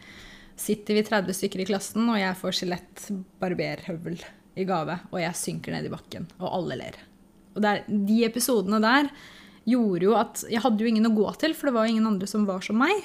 Sitter 0.59 0.99
vi 0.99 1.05
30 1.07 1.37
stykker 1.37 1.63
i 1.63 1.69
klassen, 1.69 2.09
og 2.11 2.19
jeg 2.19 2.39
får 2.41 2.57
skjelett 2.59 3.09
barberhøvel 3.43 4.19
i 4.59 4.67
gave, 4.67 4.99
og 5.13 5.21
jeg 5.23 5.39
synker 5.39 5.77
ned 5.77 5.87
i 5.87 5.93
bakken, 5.93 6.27
og 6.41 6.49
alle 6.61 6.79
ler. 6.81 6.99
Og 7.55 7.63
der, 7.63 7.85
de 7.87 8.23
episodene 8.27 8.81
der 8.83 9.11
gjorde 9.69 10.07
jo 10.07 10.15
at 10.19 10.43
jeg 10.49 10.63
hadde 10.65 10.83
jo 10.83 10.91
ingen 10.91 11.09
å 11.11 11.15
gå 11.15 11.29
til, 11.41 11.55
for 11.55 11.69
det 11.69 11.77
var 11.77 11.87
jo 11.87 11.95
ingen 11.95 12.09
andre 12.09 12.29
som 12.31 12.47
var 12.49 12.65
som 12.65 12.79
meg. 12.81 13.05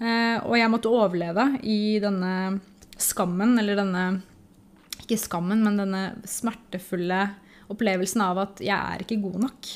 Eh, 0.00 0.38
og 0.42 0.56
jeg 0.58 0.70
måtte 0.72 0.92
overleve 0.92 1.48
i 1.62 1.98
denne 2.02 2.60
skammen, 3.00 3.58
eller 3.60 3.82
denne 3.82 4.04
Ikke 5.04 5.18
skammen, 5.20 5.60
men 5.60 5.76
denne 5.76 6.02
smertefulle 6.24 7.26
opplevelsen 7.72 8.22
av 8.24 8.38
at 8.40 8.62
jeg 8.64 8.76
er 8.76 9.02
ikke 9.04 9.20
god 9.20 9.42
nok. 9.42 9.68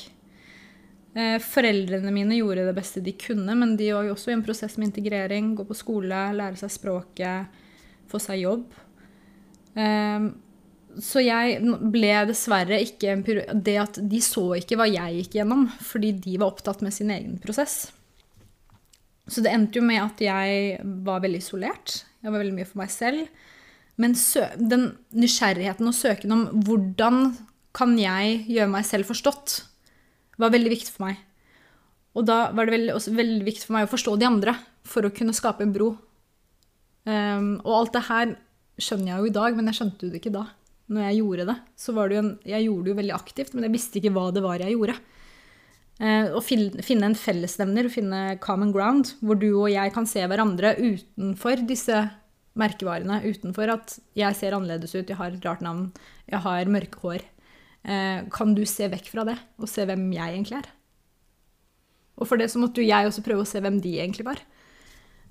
Eh, 1.17 1.37
foreldrene 1.41 2.11
mine 2.13 2.37
gjorde 2.37 2.67
det 2.67 2.75
beste 2.77 3.01
de 3.01 3.15
kunne, 3.17 3.55
men 3.57 3.73
de 3.79 3.89
var 3.95 4.05
jo 4.05 4.13
også 4.13 4.31
i 4.31 4.35
en 4.37 4.45
prosess 4.45 4.77
med 4.77 4.91
integrering. 4.91 5.55
Gå 5.57 5.65
på 5.69 5.77
skole, 5.77 6.21
lære 6.37 6.59
seg 6.59 6.73
språket, 6.75 7.63
få 8.09 8.21
seg 8.21 8.43
jobb. 8.43 8.67
Eh, 9.73 10.29
så 10.99 11.21
jeg 11.23 11.59
ble 11.93 12.13
dessverre 12.27 12.79
ikke 12.81 13.13
en 13.13 13.23
Det 13.63 13.75
at 13.77 13.99
de 14.09 14.19
så 14.25 14.55
ikke 14.57 14.75
hva 14.79 14.87
jeg 14.89 15.21
gikk 15.21 15.39
gjennom, 15.39 15.67
fordi 15.85 16.11
de 16.17 16.37
var 16.41 16.51
opptatt 16.51 16.81
med 16.85 16.93
sin 16.93 17.11
egen 17.13 17.37
prosess. 17.41 17.91
Så 19.29 19.43
det 19.45 19.53
endte 19.53 19.77
jo 19.77 19.85
med 19.85 20.01
at 20.01 20.21
jeg 20.23 20.79
var 21.05 21.21
veldig 21.21 21.41
isolert. 21.41 22.01
Jeg 22.23 22.33
var 22.33 22.41
veldig 22.41 22.57
mye 22.57 22.67
for 22.67 22.81
meg 22.81 22.91
selv. 22.91 23.27
Men 23.99 24.15
den 24.57 24.85
nysgjerrigheten 25.13 25.89
og 25.89 25.95
søken 25.95 26.33
om 26.33 26.45
hvordan 26.65 27.35
kan 27.75 27.93
jeg 27.99 28.45
gjøre 28.49 28.71
meg 28.73 28.87
selv 28.87 29.09
forstått, 29.11 29.59
var 30.39 30.53
veldig 30.53 30.71
viktig 30.73 30.93
for 30.95 31.09
meg. 31.09 31.19
Og 32.17 32.25
da 32.27 32.49
var 32.55 32.67
det 32.67 32.75
veldig, 32.75 32.93
også 32.95 33.15
veldig 33.15 33.45
viktig 33.47 33.67
for 33.67 33.77
meg 33.77 33.87
å 33.87 33.91
forstå 33.91 34.15
de 34.19 34.27
andre 34.27 34.55
for 34.87 35.05
å 35.05 35.13
kunne 35.13 35.35
skape 35.37 35.65
en 35.65 35.73
bro. 35.75 35.91
Um, 37.05 37.51
og 37.63 37.75
alt 37.75 37.95
det 37.95 38.07
her 38.09 38.33
skjønner 38.79 39.13
jeg 39.13 39.21
jo 39.21 39.29
i 39.29 39.35
dag, 39.35 39.55
men 39.57 39.69
jeg 39.69 39.79
skjønte 39.79 40.09
det 40.09 40.21
ikke 40.21 40.33
da. 40.33 40.47
Når 40.89 41.05
jeg 41.05 41.19
gjorde 41.19 41.47
det, 41.51 41.55
så 41.77 41.93
var 41.93 42.09
det 42.09 42.17
jo 42.17 42.23
en, 42.23 42.35
jeg 42.49 42.65
gjorde 42.65 42.85
det 42.85 42.91
jo 42.91 42.99
veldig 42.99 43.15
aktivt, 43.15 43.55
men 43.55 43.67
jeg 43.67 43.75
visste 43.75 43.99
ikke 43.99 44.13
hva 44.15 44.27
det 44.33 44.43
var 44.45 44.63
jeg 44.63 44.75
gjorde. 44.75 44.97
Uh, 45.99 46.31
å 46.39 46.41
finne 46.41 47.09
en 47.09 47.17
fellesnevner, 47.19 47.91
finne 47.91 48.21
common 48.43 48.71
ground, 48.73 49.13
hvor 49.19 49.37
du 49.39 49.49
og 49.51 49.69
jeg 49.71 49.93
kan 49.95 50.07
se 50.09 50.23
hverandre 50.23 50.73
utenfor 50.79 51.65
disse 51.69 52.05
merkevarene. 52.59 53.21
Utenfor 53.27 53.75
at 53.75 53.97
jeg 54.17 54.37
ser 54.39 54.55
annerledes 54.57 54.95
ut, 54.95 55.05
jeg 55.05 55.19
har 55.19 55.35
et 55.35 55.45
rart 55.45 55.61
navn, 55.65 55.89
jeg 56.31 56.41
har 56.45 56.71
mørke 56.71 57.03
hår. 57.03 57.27
Eh, 57.89 58.27
kan 58.33 58.53
du 58.53 58.61
se 58.69 58.89
vekk 58.91 59.09
fra 59.09 59.25
det, 59.25 59.37
og 59.57 59.69
se 59.69 59.85
hvem 59.89 60.05
jeg 60.13 60.35
egentlig 60.35 60.59
er? 60.59 60.69
Og 62.19 62.27
for 62.29 62.39
det 62.39 62.49
så 62.51 62.61
måtte 62.61 62.83
jo 62.83 62.89
jeg 62.89 63.07
også 63.07 63.23
prøve 63.25 63.45
å 63.45 63.49
se 63.49 63.61
hvem 63.63 63.79
de 63.81 63.95
egentlig 63.97 64.27
var. 64.27 64.41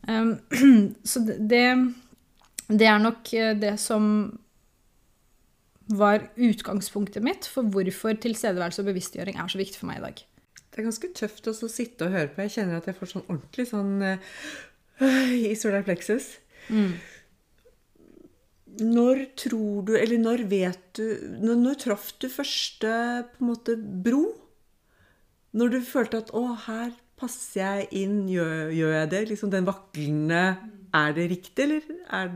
Um, 0.09 0.38
så 1.11 1.23
det, 1.23 1.67
det 2.71 2.88
er 2.88 3.03
nok 3.03 3.31
eh, 3.37 3.55
det 3.59 3.77
som 3.83 4.09
var 5.88 6.27
utgangspunktet 6.37 7.25
mitt 7.25 7.47
for 7.49 7.69
hvorfor 7.73 8.19
tilstedeværelse 8.21 8.83
og 8.83 8.91
bevisstgjøring 8.91 9.38
er 9.41 9.53
så 9.53 9.61
viktig 9.61 9.81
for 9.81 9.88
meg 9.88 10.00
i 10.00 10.07
dag. 10.09 10.25
Det 10.69 10.83
er 10.83 10.88
ganske 10.88 11.12
tøft 11.17 11.49
å 11.49 11.55
sitte 11.57 12.09
og 12.09 12.17
høre 12.17 12.33
på. 12.33 12.43
Jeg 12.45 12.59
kjenner 12.59 12.81
at 12.81 12.91
jeg 12.91 12.99
får 12.99 13.12
sånn 13.15 13.25
ordentlig 13.29 13.69
sånn 13.71 13.95
øh, 14.05 14.35
i 15.53 15.55
solar 15.59 15.87
plexus. 15.87 16.35
Når 18.79 19.25
tror 19.39 19.87
du, 19.89 19.95
eller 19.99 20.21
når 20.23 20.45
vet 20.51 20.83
du 20.95 21.05
Når, 21.43 21.57
når 21.59 21.79
traff 21.83 22.13
du 22.21 22.29
første 22.31 22.91
på 23.33 23.43
en 23.43 23.51
måte 23.51 23.75
bro? 23.77 24.25
Når 25.59 25.73
du 25.73 25.79
følte 25.83 26.21
at 26.23 26.31
'å, 26.31 26.45
her 26.67 26.93
passer 27.19 27.61
jeg 27.61 27.89
inn', 28.05 28.29
gjør, 28.31 28.71
gjør 28.71 28.93
jeg 28.95 29.11
det? 29.11 29.23
Liksom 29.33 29.51
den 29.51 29.67
vaklende 29.67 30.59
Er 30.95 31.13
det 31.17 31.31
riktig, 31.31 31.65
eller 31.65 31.83
er, 32.11 32.31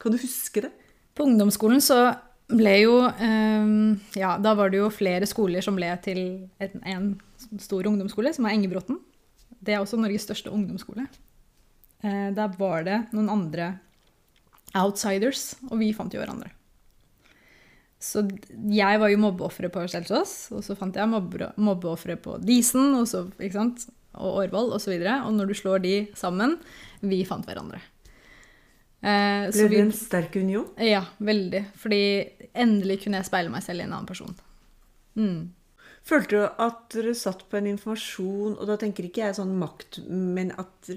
kan 0.00 0.12
du 0.12 0.18
huske 0.18 0.64
det? 0.66 0.72
På 1.14 1.26
ungdomsskolen 1.28 1.80
så 1.80 2.16
ble 2.48 2.74
jo 2.80 2.98
um, 3.04 4.00
Ja, 4.16 4.36
da 4.40 4.54
var 4.58 4.70
det 4.70 4.80
jo 4.80 4.90
flere 4.90 5.26
skoler 5.28 5.64
som 5.64 5.76
ble 5.76 5.90
til 6.02 6.48
en, 6.58 6.82
en 6.82 7.60
stor 7.60 7.86
ungdomsskole, 7.86 8.32
som 8.34 8.46
er 8.46 8.56
Engebråten. 8.56 9.00
Det 9.60 9.74
er 9.74 9.82
også 9.82 9.98
Norges 10.00 10.26
største 10.26 10.50
ungdomsskole. 10.50 11.06
Uh, 12.02 12.30
der 12.34 12.54
var 12.58 12.86
det 12.86 13.02
noen 13.12 13.30
andre 13.32 13.76
outsiders, 14.76 15.54
og 15.70 15.78
vi 15.80 15.92
fant 15.96 16.12
jo 16.14 16.20
hverandre. 16.20 16.50
Så 17.98 18.22
jeg 18.70 19.00
var 19.02 19.10
jo 19.10 19.18
mobbeofferet 19.18 19.74
på 19.74 19.82
Skjelsås, 19.90 20.34
og 20.54 20.62
så 20.62 20.76
fant 20.78 20.94
jeg 20.94 21.10
mobbe- 21.10 21.50
mobbeofferet 21.58 22.22
på 22.22 22.36
Disen 22.44 22.92
og, 22.94 23.08
så, 23.10 23.24
ikke 23.40 23.56
sant? 23.58 23.88
og 24.18 24.42
Årvoll 24.44 24.72
osv. 24.76 24.94
Og, 24.94 25.02
så 25.02 25.16
og 25.26 25.32
når 25.34 25.50
du 25.50 25.54
slår 25.58 25.82
de 25.84 25.94
sammen 26.18 26.56
Vi 27.02 27.24
fant 27.26 27.46
hverandre. 27.46 27.80
Eh, 29.02 29.46
så 29.50 29.66
Ble 29.66 29.68
det 29.70 29.82
en 29.84 29.92
sterk 29.94 30.38
union? 30.38 30.66
ja, 30.82 31.04
veldig. 31.18 31.64
Fordi 31.78 32.00
endelig 32.54 33.02
kunne 33.04 33.20
jeg 33.20 33.28
speile 33.30 33.52
meg 33.52 33.62
selv 33.66 33.82
i 33.82 33.86
en 33.86 33.92
annen 33.94 34.08
person. 34.10 34.34
Mm. 35.18 35.52
Følte 36.08 36.38
du 36.38 36.62
at 36.64 36.86
dere 36.94 37.14
satt 37.18 37.44
på 37.50 37.58
en 37.58 37.68
informasjon, 37.74 38.56
og 38.56 38.66
da 38.70 38.78
tenker 38.80 39.06
ikke 39.06 39.26
jeg 39.26 39.36
sånn 39.38 39.58
makt, 39.60 40.00
men 40.08 40.54
at 40.58 40.90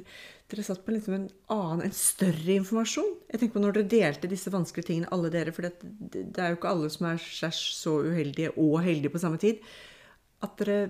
dere 0.52 0.66
satt 0.66 0.84
på 0.86 0.94
liksom 0.94 1.16
en 1.16 1.30
annen, 1.54 1.86
en 1.88 1.96
større 1.96 2.58
informasjon? 2.58 3.10
Jeg 3.32 3.42
tenker 3.42 3.56
på 3.56 3.64
når 3.64 3.78
dere 3.78 3.92
delte 3.92 4.30
disse 4.32 4.52
vanskelige 4.54 4.90
tingene, 4.90 5.10
alle 5.16 5.32
dere, 5.34 5.54
for 5.56 5.68
det, 5.68 5.74
det 6.12 6.42
er 6.42 6.54
jo 6.54 6.60
ikke 6.60 6.72
alle 6.72 6.92
som 6.94 7.08
er 7.10 7.24
så 7.56 7.96
uheldige 8.06 8.54
og 8.56 8.78
heldige 8.86 9.14
på 9.14 9.22
samme 9.24 9.42
tid. 9.42 9.64
At 10.46 10.58
dere 10.62 10.84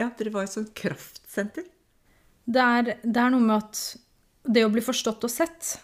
Ja, 0.00 0.08
dere 0.16 0.32
var 0.32 0.46
et 0.46 0.54
sånt 0.54 0.72
kraftsenter. 0.76 1.66
Det, 2.48 2.60
er, 2.60 2.94
det 3.04 3.20
er 3.20 3.32
noe 3.34 3.44
med 3.44 3.58
at 3.58 3.82
det 4.48 4.64
å 4.64 4.70
bli 4.72 4.82
forstått 4.84 5.26
og 5.26 5.32
sett 5.32 5.74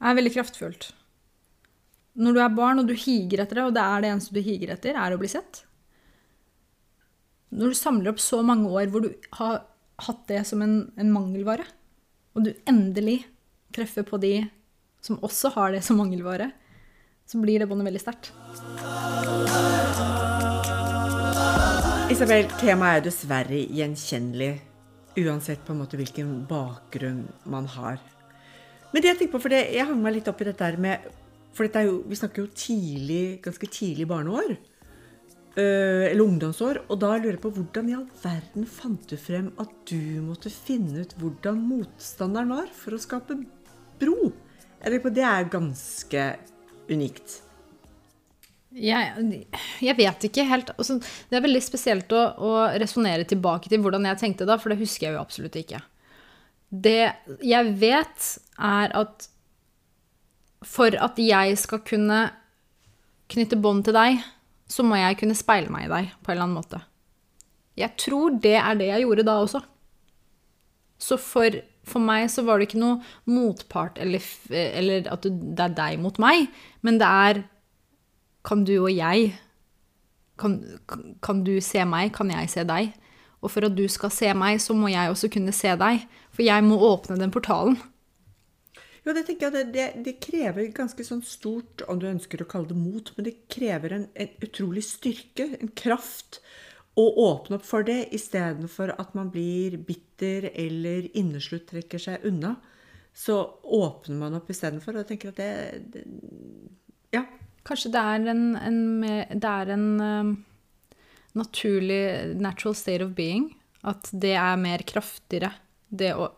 er 0.00 0.16
veldig 0.16 0.32
kraftfullt. 0.32 0.90
Når 2.20 2.36
du 2.36 2.40
er 2.42 2.54
barn 2.56 2.80
og 2.82 2.88
du 2.88 2.94
higer 2.96 3.44
etter 3.44 3.60
det, 3.60 3.66
og 3.68 3.74
det 3.76 3.82
er 3.84 4.02
det 4.02 4.12
eneste 4.14 4.34
du 4.34 4.40
higer 4.44 4.72
etter, 4.74 4.96
er 4.96 5.14
å 5.14 5.20
bli 5.20 5.28
sett. 5.30 5.62
Når 7.52 7.72
du 7.72 7.78
samler 7.78 8.12
opp 8.12 8.22
så 8.22 8.40
mange 8.46 8.70
år 8.70 8.90
hvor 8.90 9.04
du 9.04 9.12
har 9.38 9.62
hatt 10.06 10.24
det 10.30 10.44
som 10.48 10.62
en, 10.64 10.74
en 11.00 11.12
mangelvare, 11.12 11.66
og 12.34 12.46
du 12.46 12.52
endelig 12.68 13.22
treffer 13.74 14.06
på 14.06 14.18
de 14.22 14.34
som 15.04 15.18
også 15.24 15.52
har 15.56 15.74
det 15.74 15.82
som 15.86 15.98
mangelvare, 16.00 16.50
så 17.26 17.38
blir 17.40 17.62
det 17.62 17.68
båndet 17.70 17.86
veldig 17.86 18.02
sterkt. 18.02 18.32
Isabel, 22.10 22.48
temaet 22.58 22.98
er 22.98 23.04
dessverre 23.06 23.60
gjenkjennelig, 23.70 24.54
uansett 25.20 25.62
på 25.66 25.74
en 25.74 25.82
måte 25.84 25.98
hvilken 26.00 26.40
bakgrunn 26.50 27.22
man 27.50 27.68
har. 27.70 28.00
Men 28.90 29.02
det 29.02 29.12
jeg 29.12 29.20
tenker 29.20 29.36
på, 29.36 29.42
for 29.44 29.54
det, 29.54 29.60
jeg 29.76 29.86
hang 29.86 30.00
meg 30.02 30.16
litt 30.16 30.30
opp 30.30 30.42
i 30.42 30.48
dette 30.50 30.66
her 30.66 30.78
med 30.80 31.06
For 31.54 31.66
dette 31.66 31.82
jo, 31.82 31.96
vi 32.06 32.14
snakker 32.14 32.44
jo 32.44 32.50
tidlig, 32.54 33.40
ganske 33.42 33.66
tidlig 33.66 34.04
barneår. 34.06 34.52
Øh, 35.56 36.04
eller 36.10 36.24
ungdomsår. 36.24 36.82
Og 36.88 37.00
da 37.02 37.14
lurer 37.16 37.36
jeg 37.36 37.42
på 37.42 37.52
hvordan 37.56 37.90
i 37.90 37.96
all 37.98 38.06
verden 38.22 38.66
fant 38.68 39.06
du 39.10 39.16
frem 39.20 39.50
at 39.62 39.72
du 39.90 40.20
måtte 40.26 40.52
finne 40.52 41.04
ut 41.04 41.14
hvordan 41.20 41.60
motstanderen 41.66 42.54
var 42.54 42.72
for 42.74 42.96
å 42.96 43.02
skape 43.02 43.38
bro? 44.00 44.32
Eller 44.80 45.02
Det 45.10 45.24
er 45.26 45.52
ganske 45.52 46.26
unikt. 46.90 47.40
Jeg, 48.70 49.46
jeg 49.82 49.96
vet 49.98 50.24
ikke 50.28 50.44
helt 50.46 50.68
altså, 50.76 51.00
Det 51.02 51.34
er 51.34 51.42
veldig 51.42 51.62
spesielt 51.64 52.12
å, 52.14 52.20
å 52.38 52.50
resonnere 52.78 53.26
tilbake 53.26 53.66
til 53.66 53.82
hvordan 53.82 54.06
jeg 54.06 54.20
tenkte 54.20 54.46
da, 54.46 54.60
for 54.62 54.70
det 54.70 54.78
husker 54.78 55.08
jeg 55.08 55.16
jo 55.16 55.24
absolutt 55.24 55.58
ikke. 55.58 55.80
Det 56.70 57.10
jeg 57.42 57.72
vet, 57.80 58.28
er 58.62 58.94
at 58.94 59.26
for 60.62 60.94
at 60.94 61.18
jeg 61.18 61.56
skal 61.58 61.80
kunne 61.82 62.20
knytte 63.32 63.58
bånd 63.58 63.86
til 63.86 63.96
deg, 63.96 64.20
så 64.70 64.84
må 64.86 64.98
jeg 65.00 65.18
kunne 65.20 65.34
speile 65.38 65.72
meg 65.72 65.88
i 65.88 65.90
deg 65.90 66.12
på 66.22 66.30
en 66.30 66.36
eller 66.36 66.46
annen 66.46 66.58
måte. 66.60 66.80
Jeg 67.80 67.94
tror 67.98 68.36
det 68.42 68.56
er 68.60 68.78
det 68.78 68.86
jeg 68.92 69.02
gjorde 69.06 69.24
da 69.26 69.34
også. 69.42 69.60
Så 71.00 71.16
for, 71.20 71.54
for 71.88 72.04
meg 72.04 72.26
så 72.30 72.44
var 72.46 72.60
det 72.60 72.68
ikke 72.68 72.80
noe 72.82 73.00
motpart 73.30 73.98
eller, 74.02 74.24
eller 74.52 75.06
at 75.10 75.24
det 75.26 75.64
er 75.64 75.76
deg 75.78 76.00
mot 76.02 76.18
meg, 76.22 76.48
men 76.84 76.98
det 77.00 77.08
er 77.08 77.42
kan 78.46 78.64
du 78.68 78.74
og 78.82 78.90
jeg 78.92 79.32
kan, 80.40 80.54
kan- 81.20 81.42
du 81.44 81.58
se 81.60 81.82
meg, 81.84 82.12
kan 82.16 82.30
jeg 82.32 82.48
se 82.48 82.62
deg? 82.64 82.94
Og 83.44 83.50
for 83.52 83.64
at 83.66 83.74
du 83.76 83.82
skal 83.92 84.12
se 84.12 84.30
meg, 84.36 84.60
så 84.60 84.72
må 84.76 84.88
jeg 84.92 85.10
også 85.12 85.28
kunne 85.32 85.52
se 85.52 85.72
deg. 85.80 86.06
For 86.32 86.44
jeg 86.44 86.64
må 86.64 86.78
åpne 86.84 87.18
den 87.20 87.32
portalen. 87.32 87.76
Jo, 89.04 89.14
det 89.16 89.24
tenker 89.26 89.48
jeg 89.48 89.54
det, 89.54 89.64
det, 89.74 89.84
det 90.04 90.16
krever 90.20 90.66
ganske 90.76 91.04
sånn 91.06 91.22
stort, 91.24 91.84
om 91.88 92.00
du 92.00 92.08
ønsker 92.10 92.42
å 92.42 92.48
kalle 92.50 92.68
det 92.68 92.76
mot, 92.76 93.12
men 93.16 93.26
det 93.30 93.38
krever 93.52 93.94
en, 93.96 94.08
en 94.12 94.34
utrolig 94.44 94.84
styrke, 94.84 95.46
en 95.56 95.72
kraft, 95.78 96.42
å 96.98 97.06
åpne 97.22 97.56
opp 97.56 97.64
for 97.64 97.86
det, 97.86 98.10
istedenfor 98.16 98.92
at 98.98 99.14
man 99.16 99.30
blir 99.32 99.78
bitter 99.86 100.50
eller 100.50 101.06
inneslutt 101.16 101.68
trekker 101.70 102.02
seg 102.02 102.26
unna. 102.28 102.56
Så 103.16 103.36
åpner 103.62 104.18
man 104.18 104.36
opp 104.38 104.50
istedenfor, 104.52 104.94
og 104.94 105.04
jeg 105.04 105.10
tenker 105.12 105.32
at 105.32 105.40
det, 105.40 105.52
det 105.94 106.04
Ja. 107.16 107.24
Kanskje 107.66 107.90
det 107.92 108.00
er 108.00 108.28
en, 108.32 108.44
en, 108.56 108.78
det 109.04 109.48
er 109.48 109.70
en 109.74 109.88
eh, 110.00 110.28
naturlig 111.36 112.36
natural 112.40 112.76
state 112.78 113.04
of 113.04 113.12
being. 113.14 113.50
At 113.84 114.08
det 114.12 114.32
er 114.40 114.60
mer 114.60 114.84
kraftigere. 114.88 115.52
Det 115.88 116.14
å 116.16 116.30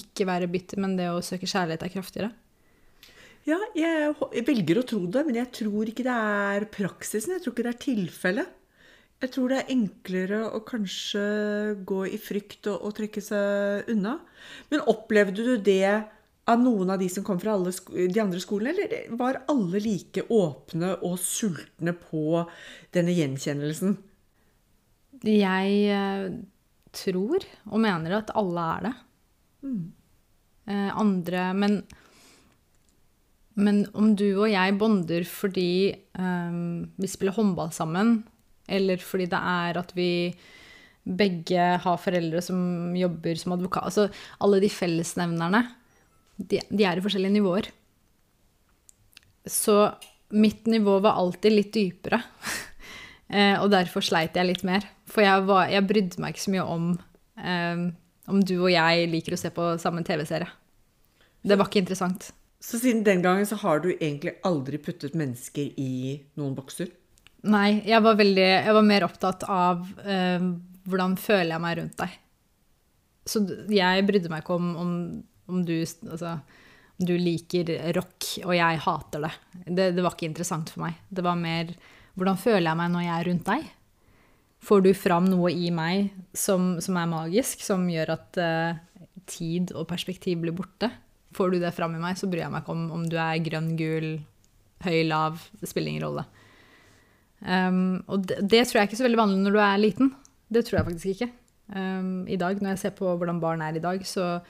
ikke 0.00 0.28
være 0.28 0.50
bitter, 0.50 0.80
men 0.82 0.96
det 0.98 1.10
å 1.12 1.20
søke 1.24 1.48
kjærlighet 1.50 1.84
er 1.86 1.92
kraftigere. 1.94 2.30
Ja, 3.48 3.56
jeg, 3.74 4.14
jeg 4.36 4.46
velger 4.46 4.80
å 4.80 4.86
tro 4.86 5.04
det, 5.08 5.24
men 5.26 5.38
jeg 5.38 5.48
tror 5.56 5.88
ikke 5.88 6.04
det 6.06 6.16
er 6.16 6.66
praksisen. 6.72 7.36
Jeg 7.36 7.44
tror 7.44 7.54
ikke 7.54 7.66
det 7.66 7.74
er 7.74 7.84
tilfellet. 7.86 8.56
Jeg 9.20 9.32
tror 9.34 9.52
det 9.52 9.58
er 9.60 9.72
enklere 9.74 10.40
å 10.48 10.62
kanskje 10.64 11.22
gå 11.88 12.04
i 12.08 12.18
frykt 12.20 12.70
og, 12.72 12.86
og 12.88 12.94
trekke 12.96 13.22
seg 13.24 13.90
unna. 13.92 14.16
Men 14.72 14.84
opplevde 14.88 15.44
du 15.44 15.54
det 15.60 15.92
av 16.50 16.60
noen 16.60 16.92
av 16.94 17.00
de 17.00 17.08
som 17.12 17.24
kom 17.24 17.40
fra 17.40 17.56
de 17.60 18.22
andre 18.22 18.40
skolene, 18.42 18.72
eller 18.72 19.12
var 19.20 19.42
alle 19.52 19.82
like 19.84 20.24
åpne 20.32 20.94
og 21.06 21.18
sultne 21.22 21.94
på 21.96 22.42
denne 22.96 23.14
gjenkjennelsen? 23.14 23.98
Jeg 25.26 25.76
eh, 25.92 26.26
tror 26.96 27.44
og 27.68 27.78
mener 27.82 28.16
at 28.22 28.32
alle 28.40 28.66
er 28.78 28.88
det. 28.88 28.94
Eh, 29.64 30.90
andre 30.96 31.50
Men 31.54 31.82
men 33.60 33.82
om 33.98 34.12
du 34.16 34.28
og 34.30 34.48
jeg 34.50 34.76
bonder 34.78 35.26
fordi 35.28 35.90
eh, 35.90 36.60
vi 36.96 37.10
spiller 37.10 37.36
håndball 37.36 37.72
sammen, 37.74 38.20
eller 38.70 39.02
fordi 39.02 39.26
det 39.30 39.40
er 39.52 39.80
at 39.80 39.92
vi 39.96 40.10
begge 41.04 41.66
har 41.82 42.00
foreldre 42.00 42.42
som 42.44 42.94
jobber 42.94 43.38
som 43.40 43.54
advokat 43.56 43.88
Altså 43.88 44.04
alle 44.44 44.60
de 44.62 44.68
fellesnevnerne, 44.70 45.64
de, 46.36 46.60
de 46.68 46.86
er 46.86 47.00
i 47.00 47.04
forskjellige 47.04 47.36
nivåer. 47.38 47.70
Så 49.48 49.76
mitt 50.30 50.68
nivå 50.70 50.98
var 51.02 51.18
alltid 51.20 51.56
litt 51.56 51.72
dypere. 51.76 52.22
Eh, 53.30 53.54
og 53.62 53.68
derfor 53.70 54.02
sleit 54.02 54.34
jeg 54.34 54.42
litt 54.42 54.64
mer. 54.66 54.82
For 55.06 55.22
jeg, 55.22 55.44
var, 55.46 55.68
jeg 55.70 55.86
brydde 55.86 56.18
meg 56.18 56.32
ikke 56.32 56.42
så 56.42 56.50
mye 56.50 56.64
om 56.66 56.86
eh, 57.38 57.84
om 58.30 58.40
du 58.42 58.56
og 58.60 58.70
jeg 58.72 59.08
liker 59.10 59.36
å 59.36 59.40
se 59.40 59.50
på 59.54 59.72
samme 59.82 60.04
TV-serie. 60.06 60.48
Det 61.40 61.56
var 61.56 61.68
ikke 61.68 61.82
interessant. 61.82 62.30
Så 62.60 62.78
siden 62.78 63.04
den 63.04 63.22
gangen 63.24 63.46
så 63.48 63.56
har 63.62 63.80
du 63.80 63.90
egentlig 63.94 64.36
aldri 64.44 64.78
puttet 64.82 65.16
mennesker 65.16 65.70
i 65.80 66.18
noen 66.36 66.54
bokser? 66.56 66.90
Nei, 67.48 67.80
jeg 67.88 68.04
var, 68.04 68.18
veldig, 68.20 68.48
jeg 68.66 68.74
var 68.76 68.84
mer 68.84 69.06
opptatt 69.06 69.46
av 69.48 69.86
eh, 70.04 70.42
hvordan 70.84 71.16
føler 71.20 71.54
jeg 71.54 71.64
meg 71.64 71.78
rundt 71.78 72.02
deg. 72.02 72.18
Så 73.30 73.44
jeg 73.72 74.04
brydde 74.08 74.32
meg 74.32 74.44
ikke 74.44 74.58
om, 74.60 74.74
om, 74.82 74.92
om, 75.48 75.62
du, 75.64 75.78
altså, 75.80 76.34
om 77.00 77.08
du 77.08 77.14
liker 77.16 77.72
rock 77.96 78.28
og 78.44 78.52
jeg 78.58 78.82
hater 78.84 79.24
det. 79.24 79.32
det. 79.64 79.88
Det 79.96 80.04
var 80.04 80.16
ikke 80.16 80.28
interessant 80.28 80.72
for 80.74 80.84
meg. 80.84 81.00
Det 81.08 81.24
var 81.24 81.40
mer 81.40 81.72
hvordan 82.18 82.40
føler 82.40 82.66
jeg 82.68 82.76
meg 82.82 82.92
når 82.92 83.06
jeg 83.06 83.14
er 83.16 83.28
rundt 83.30 83.48
deg? 83.48 83.68
Får 84.60 84.82
du 84.84 84.90
fram 84.96 85.28
noe 85.30 85.52
i 85.52 85.70
meg 85.72 86.10
som, 86.36 86.74
som 86.84 86.98
er 87.00 87.08
magisk, 87.08 87.62
som 87.64 87.86
gjør 87.88 88.12
at 88.16 88.40
uh, 88.40 88.80
tid 89.30 89.72
og 89.72 89.88
perspektiv 89.88 90.42
blir 90.42 90.54
borte? 90.56 90.90
Får 91.36 91.54
du 91.54 91.60
det 91.62 91.72
fram 91.76 91.94
i 91.96 92.02
meg, 92.02 92.18
så 92.18 92.28
bryr 92.28 92.44
jeg 92.44 92.52
meg 92.52 92.64
ikke 92.64 92.74
om 92.74 92.84
om 92.98 93.06
du 93.08 93.16
er 93.20 93.40
grønn, 93.46 93.72
gul, 93.78 94.08
høy, 94.84 95.00
lav. 95.08 95.40
Det 95.60 95.70
spiller 95.70 95.94
ingen 95.94 96.06
rolle. 96.08 96.26
Um, 97.40 98.02
og 98.10 98.26
det, 98.28 98.42
det 98.44 98.66
tror 98.68 98.82
jeg 98.82 98.90
ikke 98.90 98.98
er 98.98 99.02
så 99.02 99.06
veldig 99.06 99.22
vanlig 99.22 99.40
når 99.44 99.56
du 99.56 99.60
er 99.64 99.80
liten. 99.80 100.12
Det 100.52 100.64
tror 100.66 100.80
jeg 100.80 100.88
faktisk 100.90 101.14
ikke. 101.14 101.30
Um, 101.70 102.26
I 102.28 102.38
dag, 102.40 102.60
når 102.60 102.74
jeg 102.74 102.82
ser 102.84 102.96
på 102.98 103.08
hvordan 103.14 103.40
barn 103.40 103.62
er 103.64 103.78
i 103.78 103.82
dag, 103.82 104.02
så, 104.06 104.40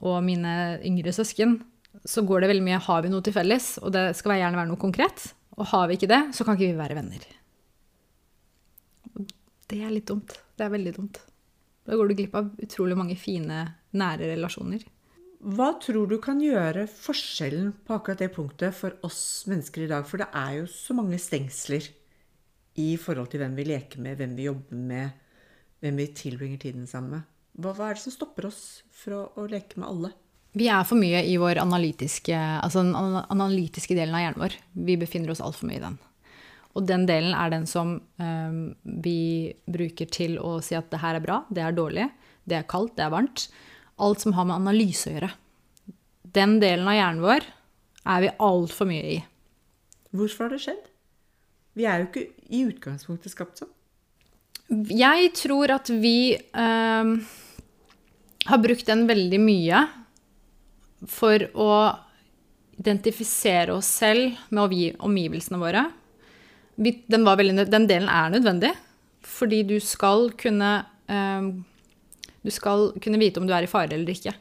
og 0.00 0.22
mine 0.26 0.78
yngre 0.88 1.14
søsken, 1.14 1.60
så 2.08 2.22
går 2.26 2.42
det 2.42 2.50
veldig 2.50 2.66
mye 2.66 2.80
'har 2.82 3.02
vi 3.02 3.10
noe 3.12 3.22
til 3.22 3.34
felles', 3.34 3.78
og 3.82 3.92
det 3.92 4.16
skal 4.16 4.38
gjerne 4.38 4.56
være 4.56 4.70
noe 4.70 4.80
konkret. 4.80 5.32
Og 5.58 5.66
har 5.66 5.88
vi 5.88 5.98
ikke 5.98 6.10
det, 6.10 6.22
så 6.34 6.44
kan 6.44 6.56
ikke 6.56 6.72
vi 6.72 6.82
være 6.82 6.94
venner. 6.94 7.37
Det 9.68 9.82
er 9.84 9.92
litt 9.92 10.08
dumt. 10.08 10.32
Det 10.56 10.64
er 10.64 10.72
veldig 10.72 10.94
dumt. 10.96 11.18
Da 11.88 11.96
går 11.96 12.08
du 12.08 12.18
glipp 12.18 12.36
av 12.36 12.48
utrolig 12.60 12.96
mange 12.96 13.16
fine, 13.20 13.64
nære 13.96 14.30
relasjoner. 14.34 14.84
Hva 15.38 15.70
tror 15.78 16.08
du 16.10 16.16
kan 16.20 16.40
gjøre 16.42 16.88
forskjellen 16.90 17.70
på 17.86 17.94
akkurat 17.94 18.24
det 18.24 18.32
punktet 18.34 18.74
for 18.74 18.96
oss 19.06 19.46
mennesker 19.48 19.84
i 19.84 19.90
dag? 19.90 20.06
For 20.08 20.20
det 20.20 20.28
er 20.34 20.56
jo 20.58 20.68
så 20.72 20.96
mange 20.98 21.20
stengsler 21.22 21.86
i 22.78 22.90
forhold 23.00 23.30
til 23.30 23.42
hvem 23.42 23.54
vi 23.58 23.68
leker 23.68 24.02
med, 24.02 24.18
hvem 24.18 24.34
vi 24.38 24.48
jobber 24.48 24.80
med, 24.90 25.12
hvem 25.84 26.00
vi 26.02 26.08
tilbringer 26.16 26.64
tiden 26.64 26.88
sammen 26.90 27.18
med. 27.18 27.28
Hva, 27.58 27.74
hva 27.76 27.90
er 27.90 27.98
det 27.98 28.04
som 28.06 28.14
stopper 28.14 28.48
oss 28.50 28.62
fra 28.94 29.24
å 29.38 29.46
leke 29.50 29.78
med 29.78 29.88
alle? 29.88 30.12
Vi 30.58 30.66
er 30.72 30.84
for 30.88 30.98
mye 30.98 31.20
i 31.28 31.36
vår 31.38 31.60
analytiske, 31.62 32.34
altså 32.34 32.82
den 32.82 32.96
analytiske 32.96 33.94
delen 33.94 34.16
av 34.16 34.24
hjernen 34.24 34.42
vår. 34.42 34.58
Vi 34.88 34.96
befinner 34.98 35.34
oss 35.34 35.42
altfor 35.44 35.70
mye 35.70 35.78
i 35.78 35.84
den. 35.84 35.98
Og 36.78 36.86
den 36.86 37.08
delen 37.08 37.34
er 37.34 37.50
den 37.50 37.66
som 37.66 37.96
um, 38.22 38.58
vi 39.02 39.50
bruker 39.66 40.06
til 40.14 40.36
å 40.38 40.58
si 40.62 40.76
at 40.78 40.90
det 40.92 41.00
her 41.02 41.18
er 41.18 41.24
bra, 41.24 41.40
det 41.50 41.64
er 41.64 41.74
dårlig, 41.74 42.06
det 42.48 42.60
er 42.60 42.68
kaldt, 42.70 42.94
det 42.98 43.08
er 43.08 43.14
varmt. 43.14 43.48
Alt 43.98 44.22
som 44.22 44.36
har 44.36 44.46
med 44.46 44.60
analyse 44.60 45.10
å 45.10 45.16
gjøre. 45.16 45.32
Den 46.38 46.58
delen 46.62 46.86
av 46.86 46.94
hjernen 46.94 47.24
vår 47.24 47.48
er 48.14 48.22
vi 48.22 48.36
altfor 48.46 48.88
mye 48.88 49.16
i. 49.16 49.18
Hvorfor 50.14 50.46
har 50.46 50.54
det 50.54 50.62
skjedd? 50.62 50.86
Vi 51.78 51.86
er 51.86 52.00
jo 52.00 52.08
ikke 52.08 52.24
i 52.54 52.62
utgangspunktet 52.68 53.34
skapt 53.34 53.60
sånn. 53.60 53.74
Jeg 54.92 55.30
tror 55.38 55.72
at 55.72 55.88
vi 55.90 56.36
um, 56.52 57.14
har 58.48 58.60
brukt 58.62 58.86
den 58.86 59.06
veldig 59.08 59.40
mye 59.40 59.82
for 61.08 61.44
å 61.56 61.70
identifisere 62.78 63.74
oss 63.74 63.88
selv 64.00 64.38
med 64.54 64.98
omgivelsene 65.02 65.60
våre. 65.60 65.86
Den, 66.78 67.24
veldig, 67.26 67.66
den 67.66 67.88
delen 67.90 68.10
er 68.12 68.30
nødvendig, 68.30 68.70
fordi 69.26 69.64
du 69.66 69.78
skal 69.82 70.28
kunne 70.38 70.84
eh, 71.10 71.48
Du 72.46 72.50
skal 72.54 72.92
kunne 73.02 73.18
vite 73.18 73.40
om 73.42 73.48
du 73.48 73.52
er 73.52 73.66
i 73.66 73.70
fare 73.70 73.96
eller 73.96 74.12
ikke. 74.14 74.34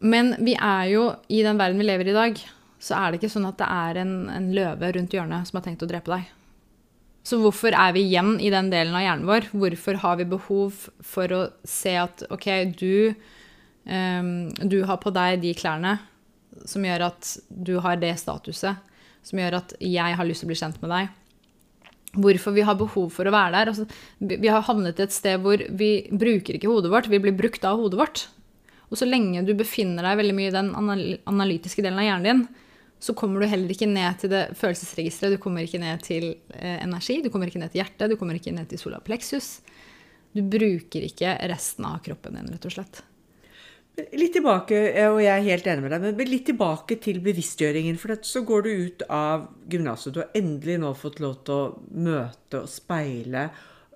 Men 0.00 0.34
vi 0.40 0.56
er 0.56 0.88
jo 0.90 1.04
i 1.28 1.44
den 1.44 1.60
verden 1.60 1.78
vi 1.78 1.86
lever 1.86 2.08
i 2.08 2.10
i 2.10 2.16
dag, 2.16 2.42
så 2.80 2.96
er 2.96 3.10
det 3.10 3.20
ikke 3.20 3.32
sånn 3.32 3.48
at 3.48 3.58
det 3.60 3.68
er 3.68 4.00
en, 4.02 4.14
en 4.32 4.50
løve 4.56 4.92
rundt 4.96 5.14
hjørnet 5.14 5.48
som 5.48 5.60
har 5.60 5.66
tenkt 5.66 5.84
å 5.84 5.88
drepe 5.88 6.10
deg. 6.10 6.28
Så 7.22 7.36
hvorfor 7.42 7.76
er 7.76 7.92
vi 7.92 8.06
igjen 8.08 8.38
i 8.40 8.48
den 8.52 8.70
delen 8.72 8.96
av 8.96 9.04
hjernen 9.04 9.28
vår? 9.28 9.50
Hvorfor 9.52 9.98
har 10.00 10.16
vi 10.16 10.28
behov 10.30 10.86
for 11.04 11.34
å 11.36 11.40
se 11.68 11.92
at 12.00 12.24
ok, 12.32 12.48
du, 12.80 13.12
um, 13.84 14.48
du 14.64 14.80
har 14.88 15.00
på 15.02 15.12
deg 15.12 15.42
de 15.44 15.52
klærne 15.58 15.98
som 16.68 16.84
gjør 16.84 17.10
at 17.10 17.34
du 17.48 17.76
har 17.84 18.00
det 18.00 18.14
statuset, 18.20 18.80
som 19.26 19.40
gjør 19.40 19.58
at 19.60 19.74
jeg 19.84 20.16
har 20.18 20.28
lyst 20.28 20.44
til 20.44 20.48
å 20.48 20.52
bli 20.52 20.60
kjent 20.60 20.80
med 20.82 20.92
deg. 20.94 21.16
Hvorfor 22.20 22.54
vi 22.56 22.64
har 22.66 22.78
behov 22.78 23.12
for 23.14 23.28
å 23.28 23.34
være 23.34 23.54
der. 23.54 23.70
Altså, 23.70 23.86
vi 24.18 24.50
har 24.50 24.64
havnet 24.66 24.98
et 25.02 25.14
sted 25.14 25.42
hvor 25.44 25.62
vi 25.78 25.92
bruker 26.10 26.56
ikke 26.58 26.70
hodet 26.70 26.90
vårt, 26.90 27.10
vi 27.10 27.22
blir 27.22 27.36
brukt 27.38 27.64
av 27.68 27.78
hodet 27.78 28.00
vårt. 28.00 28.24
Og 28.90 28.98
så 28.98 29.06
lenge 29.06 29.44
du 29.46 29.54
befinner 29.54 30.06
deg 30.06 30.18
veldig 30.18 30.34
mye 30.34 30.50
i 30.50 30.56
den 30.56 30.72
analytiske 31.30 31.84
delen 31.84 32.00
av 32.02 32.08
hjernen 32.08 32.26
din, 32.26 32.42
så 33.00 33.14
kommer 33.16 33.40
du 33.40 33.48
heller 33.48 33.70
ikke 33.72 33.88
ned 33.88 34.18
til 34.20 34.32
det 34.32 34.42
følelsesregisteret, 34.60 35.38
du 35.38 35.40
kommer 35.40 35.64
ikke 35.64 35.80
ned 35.80 36.02
til 36.04 36.34
eh, 36.52 36.82
energi, 36.82 37.20
du 37.24 37.30
kommer 37.32 37.48
ikke 37.48 37.62
ned 37.62 37.72
til 37.72 37.80
hjertet, 37.80 38.10
du 38.12 38.18
kommer 38.20 38.36
ikke 38.36 38.52
ned 38.52 38.68
til 38.68 38.82
solar 38.82 39.00
plexus. 39.04 39.60
Du 40.36 40.42
bruker 40.46 41.06
ikke 41.06 41.32
resten 41.50 41.86
av 41.88 42.02
kroppen 42.04 42.36
din, 42.36 42.50
rett 42.52 42.66
og 42.68 42.74
slett. 42.74 43.00
Litt 44.14 44.32
tilbake, 44.36 44.76
og 45.10 45.18
jeg 45.22 45.30
er 45.32 45.46
helt 45.46 45.66
enig 45.68 45.84
med 45.84 45.92
deg, 45.94 46.04
men 46.04 46.28
litt 46.30 46.46
tilbake 46.48 46.96
til 47.02 47.18
bevisstgjøringen. 47.24 47.98
For 48.00 48.14
så 48.26 48.42
går 48.46 48.66
du 48.66 48.70
ut 48.86 49.02
av 49.12 49.48
gymnaset. 49.72 50.14
Du 50.14 50.20
har 50.22 50.38
endelig 50.38 50.78
nå 50.82 50.92
fått 50.98 51.20
lov 51.22 51.40
til 51.46 51.56
å 51.56 51.96
møte 52.06 52.62
og 52.62 52.70
speile, 52.70 53.48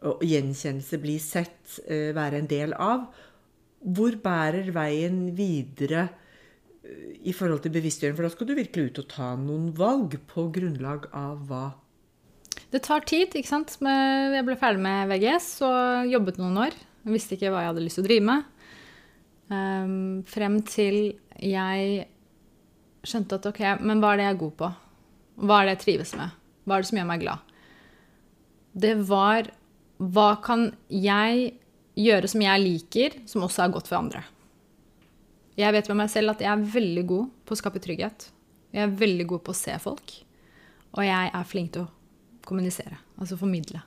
og 0.04 0.24
gjenkjennelse 0.24 1.00
bli 1.00 1.16
sett, 1.22 1.78
eh, 1.86 2.12
være 2.16 2.42
en 2.42 2.50
del 2.50 2.74
av. 2.74 3.06
Hvor 3.84 4.16
bærer 4.20 4.70
veien 4.72 5.34
videre 5.36 6.08
eh, 6.84 7.20
i 7.24 7.32
forhold 7.32 7.62
til 7.64 7.72
bevisstgjøring? 7.72 8.16
For 8.16 8.26
da 8.28 8.32
skal 8.34 8.50
du 8.50 8.54
virkelig 8.58 8.90
ut 8.90 9.02
og 9.04 9.08
ta 9.12 9.30
noen 9.40 9.70
valg 9.76 10.18
på 10.28 10.48
grunnlag 10.52 11.08
av 11.12 11.46
hva? 11.48 11.66
Det 12.74 12.82
tar 12.84 13.04
tid, 13.06 13.32
ikke 13.34 13.50
sant. 13.50 13.76
Jeg 13.80 14.44
ble 14.46 14.58
ferdig 14.58 14.82
med 14.82 15.08
VGS 15.12 15.48
og 15.66 16.10
jobbet 16.10 16.40
noen 16.42 16.58
år. 16.66 16.76
Jeg 17.04 17.12
visste 17.12 17.36
ikke 17.36 17.52
hva 17.52 17.62
jeg 17.62 17.72
hadde 17.72 17.84
lyst 17.84 18.00
til 18.00 18.04
å 18.04 18.08
drive 18.08 18.26
med. 18.28 18.50
Ehm, 19.52 20.22
frem 20.28 20.60
til 20.68 21.16
jeg 21.42 22.06
skjønte 23.04 23.36
at 23.36 23.48
ok, 23.50 23.60
men 23.84 24.00
hva 24.00 24.14
er 24.14 24.20
det 24.20 24.28
jeg 24.28 24.34
er 24.34 24.42
god 24.44 24.54
på? 24.60 24.70
Hva 25.44 25.58
er 25.58 25.66
det 25.66 25.74
jeg 25.74 25.82
trives 25.84 26.14
med? 26.16 26.38
Hva 26.64 26.76
er 26.76 26.84
det 26.84 26.90
som 26.90 27.00
gjør 27.00 27.10
meg 27.10 27.24
glad? 27.24 27.52
Det 28.74 28.94
var 29.08 29.50
hva 30.02 30.30
kan 30.42 30.68
jeg 30.90 31.52
gjøre 32.00 32.30
som 32.30 32.42
jeg 32.42 32.62
liker, 32.62 33.18
som 33.30 33.44
også 33.46 33.64
er 33.64 33.74
godt 33.74 33.90
for 33.90 34.00
andre? 34.00 34.24
Jeg 35.54 35.70
vet 35.76 35.88
med 35.92 36.00
meg 36.02 36.10
selv 36.10 36.34
at 36.34 36.42
jeg 36.42 36.50
er 36.50 36.70
veldig 36.74 37.04
god 37.06 37.34
på 37.46 37.54
å 37.54 37.60
skape 37.60 37.82
trygghet. 37.82 38.28
Jeg 38.74 38.88
er 38.88 38.96
veldig 39.04 39.26
god 39.30 39.44
på 39.46 39.54
å 39.54 39.58
se 39.58 39.76
folk. 39.78 40.16
Og 40.96 41.04
jeg 41.06 41.30
er 41.30 41.46
flink 41.46 41.74
til 41.74 41.84
å 41.84 42.44
kommunisere, 42.46 42.98
altså 43.20 43.38
formidle. 43.38 43.82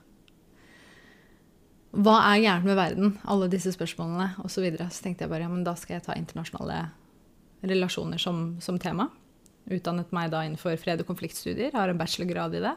Hva 1.96 2.18
er 2.34 2.42
gærent 2.42 2.66
med 2.68 2.76
verden? 2.76 3.14
Alle 3.24 3.48
disse 3.48 3.72
spørsmålene 3.72 4.34
osv. 4.42 4.58
Så, 4.58 4.64
videre. 4.64 4.88
så 4.92 5.04
tenkte 5.04 5.24
jeg 5.24 5.32
bare 5.32 5.46
ja, 5.46 5.52
men 5.52 5.64
da 5.64 5.72
skal 5.78 5.96
jeg 5.96 6.04
ta 6.04 6.16
internasjonale 6.18 6.82
relasjoner 7.64 8.20
som, 8.20 8.58
som 8.62 8.76
tema. 8.80 9.08
Utdannet 9.68 10.12
meg 10.16 10.30
da 10.32 10.42
innenfor 10.44 10.76
fred- 10.80 11.00
og 11.02 11.08
konfliktstudier. 11.08 11.72
Har 11.72 11.88
en 11.88 12.00
bachelorgrad 12.00 12.58
i 12.58 12.62
det. 12.64 12.74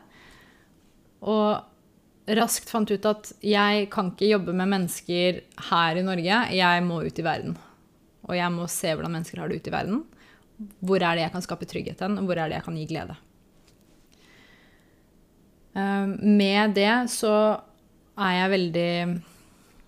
Og 1.28 2.32
raskt 2.39 2.71
fant 2.71 2.91
ut 2.91 3.08
at 3.10 3.34
jeg 3.43 3.89
kan 3.91 4.13
ikke 4.13 4.32
jobbe 4.32 4.56
med 4.56 4.71
mennesker 4.71 5.41
her 5.71 6.00
i 6.00 6.06
Norge. 6.06 6.39
Jeg 6.56 6.86
må 6.88 7.02
ut 7.04 7.19
i 7.19 7.26
verden. 7.26 7.58
Og 8.30 8.38
jeg 8.38 8.54
må 8.54 8.67
se 8.71 8.93
hvordan 8.93 9.15
mennesker 9.17 9.41
har 9.41 9.52
det 9.52 9.60
ute 9.60 9.71
i 9.71 9.76
verden. 9.76 10.06
Hvor 10.80 11.04
er 11.04 11.17
det 11.17 11.26
jeg 11.26 11.34
kan 11.34 11.43
skape 11.43 11.67
trygghet 11.67 12.04
hen, 12.06 12.19
og 12.21 12.30
hvor 12.30 12.39
er 12.39 12.47
det 12.47 12.60
jeg 12.60 12.67
kan 12.67 12.80
gi 12.80 12.88
glede. 12.88 13.17
Eh, 15.76 16.08
med 16.21 16.76
det 16.78 16.93
så 17.12 17.34
er 18.22 18.38
jeg 18.40 18.54
veldig 18.58 18.92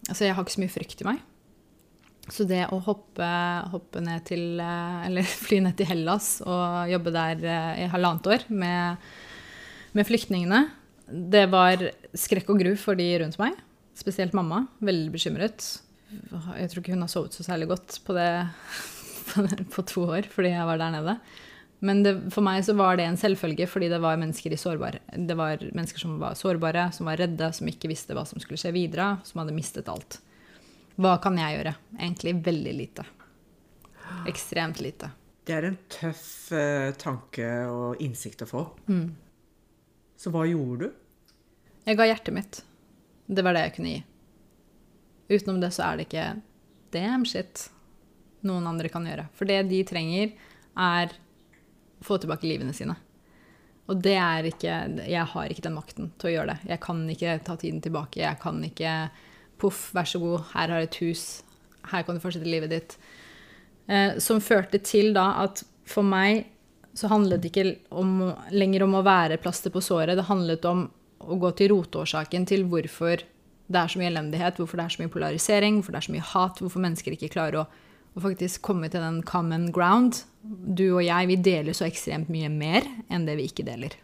Altså, 0.10 0.26
jeg 0.26 0.36
har 0.36 0.44
ikke 0.44 0.52
så 0.58 0.60
mye 0.60 0.74
frykt 0.74 1.00
i 1.00 1.06
meg. 1.08 1.20
Så 2.32 2.46
det 2.48 2.62
å 2.72 2.80
hoppe, 2.84 3.28
hoppe, 3.72 4.02
ned 4.04 4.24
til 4.28 4.60
eh, 4.64 5.06
Eller 5.08 5.28
fly 5.46 5.60
ned 5.64 5.78
til 5.80 5.90
Hellas 5.90 6.38
og 6.44 6.92
jobbe 6.92 7.14
der 7.16 7.44
eh, 7.44 7.84
i 7.84 7.90
halvannet 7.92 8.30
år 8.32 8.46
med, 8.52 9.08
med 9.96 10.08
flyktningene, 10.08 10.66
det 11.04 11.46
var 11.52 11.84
skrekk 12.16 12.52
og 12.54 12.62
gru 12.64 12.74
for 12.80 13.00
de 13.00 13.10
rundt 13.22 13.40
meg. 13.42 13.58
Spesielt 13.98 14.36
mamma. 14.36 14.64
Veldig 14.82 15.12
bekymret. 15.14 15.66
Jeg 16.14 16.70
tror 16.72 16.82
ikke 16.82 16.94
hun 16.96 17.04
har 17.04 17.12
sovet 17.12 17.36
så 17.36 17.46
særlig 17.46 17.68
godt 17.74 18.00
på 18.06 18.16
det 18.16 18.30
på 19.74 19.84
to 19.90 20.06
år 20.08 20.30
fordi 20.32 20.54
jeg 20.54 20.70
var 20.70 20.80
der 20.80 20.96
nede. 20.96 21.18
Men 21.84 22.04
det, 22.06 22.14
for 22.32 22.46
meg 22.46 22.62
så 22.64 22.76
var 22.80 22.96
det 22.96 23.06
en 23.10 23.18
selvfølge, 23.20 23.68
fordi 23.68 23.90
det 23.92 24.00
var. 24.00 24.16
Det 24.18 25.36
var 25.36 25.64
mennesker 25.76 26.00
som 26.00 26.16
var 26.22 26.38
sårbare, 26.40 26.86
som 26.96 27.10
var 27.10 27.20
redde, 27.20 27.50
som 27.52 27.68
ikke 27.68 27.92
visste 27.92 28.16
hva 28.16 28.24
som 28.28 28.40
skulle 28.40 28.60
skje 28.62 28.72
videre, 28.76 29.18
som 29.28 29.42
hadde 29.42 29.56
mistet 29.56 29.92
alt. 29.92 30.22
Hva 30.96 31.18
kan 31.20 31.36
jeg 31.42 31.58
gjøre? 31.58 31.74
Egentlig 31.98 32.34
veldig 32.46 32.76
lite. 32.78 33.06
Ekstremt 34.30 34.80
lite. 34.84 35.10
Det 35.44 35.58
er 35.58 35.68
en 35.68 35.80
tøff 35.92 36.54
uh, 36.56 36.94
tanke 36.96 37.50
og 37.68 38.00
innsikt 38.04 38.46
å 38.46 38.48
få. 38.48 38.64
Mm. 38.88 39.10
Så 40.16 40.32
hva 40.32 40.46
gjorde 40.48 40.88
du? 40.88 41.02
Jeg 41.84 42.00
ga 42.00 42.08
hjertet 42.08 42.38
mitt. 42.38 42.62
Det 43.28 43.44
var 43.44 43.58
det 43.58 43.66
jeg 43.66 43.76
kunne 43.76 43.92
gi. 43.98 44.04
Utenom 45.34 45.60
det 45.60 45.74
så 45.76 45.90
er 45.90 46.00
det 46.00 46.08
ikke 46.08 46.28
damn 46.96 47.28
shit 47.28 47.68
noen 48.48 48.68
andre 48.72 48.92
kan 48.92 49.04
gjøre. 49.08 49.28
For 49.36 49.50
det 49.50 49.66
de 49.68 49.82
trenger, 49.88 50.32
er 50.80 51.12
få 52.04 52.20
tilbake 52.22 52.48
livene 52.48 52.76
sine. 52.76 52.96
Og 53.92 54.00
det 54.00 54.16
er 54.16 54.48
ikke 54.48 54.76
Jeg 55.10 55.26
har 55.34 55.52
ikke 55.52 55.66
den 55.66 55.76
makten 55.76 56.12
til 56.18 56.30
å 56.30 56.34
gjøre 56.38 56.54
det. 56.54 56.70
Jeg 56.72 56.82
kan 56.86 57.02
ikke 57.10 57.40
ta 57.44 57.58
tiden 57.60 57.82
tilbake. 57.84 58.22
Jeg 58.24 58.40
kan 58.40 58.64
ikke 58.64 58.94
Poff, 59.60 59.92
vær 59.96 60.08
så 60.10 60.20
god, 60.20 60.48
her 60.52 60.72
har 60.72 60.82
jeg 60.82 60.90
et 60.90 61.02
hus. 61.04 61.26
Her 61.88 62.02
kan 62.04 62.18
du 62.18 62.24
fortsette 62.24 62.50
livet 62.50 62.72
ditt. 62.74 62.96
Eh, 63.88 64.18
som 64.20 64.42
førte 64.44 64.80
til 64.84 65.14
da 65.16 65.28
at 65.44 65.62
for 65.88 66.04
meg 66.04 66.50
så 66.98 67.08
handlet 67.12 67.44
det 67.44 67.52
ikke 67.52 67.78
om, 67.96 68.34
lenger 68.52 68.84
om 68.84 68.98
å 69.00 69.06
være 69.06 69.40
plaster 69.40 69.72
på 69.72 69.84
såret. 69.84 70.18
Det 70.18 70.28
handlet 70.28 70.66
om 70.68 70.88
å 71.24 71.38
gå 71.40 71.54
til 71.56 71.72
roteårsaken 71.72 72.48
til 72.50 72.66
hvorfor 72.72 73.24
det 73.24 73.80
er 73.80 73.92
så 73.92 74.02
mye 74.02 74.12
elendighet, 74.12 74.60
hvorfor 74.60 74.80
det 74.80 74.86
er 74.86 74.96
så 74.96 75.04
mye 75.04 75.14
polarisering, 75.14 75.80
hvorfor 75.80 75.96
det 75.96 76.02
er 76.02 76.08
så 76.08 76.16
mye 76.18 76.30
hat, 76.34 76.60
hvorfor 76.60 76.84
mennesker 76.84 77.16
ikke 77.16 77.32
klarer 77.38 77.62
å 77.64 77.68
å 78.14 78.22
faktisk 78.22 78.62
komme 78.66 78.90
til 78.92 79.04
den 79.04 79.22
common 79.26 79.70
ground. 79.74 80.24
Du 80.44 80.86
og 80.98 81.04
jeg, 81.06 81.28
vi 81.30 81.38
deler 81.40 81.76
så 81.76 81.88
ekstremt 81.88 82.32
mye 82.34 82.50
mer 82.52 82.88
enn 83.08 83.28
det 83.28 83.38
vi 83.40 83.48
ikke 83.48 83.66
deler. 83.68 83.96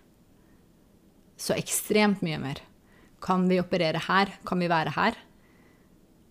Så 1.40 1.56
ekstremt 1.58 2.24
mye 2.24 2.40
mer. 2.40 2.62
Kan 3.24 3.48
vi 3.52 3.60
operere 3.60 4.00
her? 4.06 4.32
Kan 4.48 4.64
vi 4.64 4.70
være 4.72 4.94
her? 4.96 5.18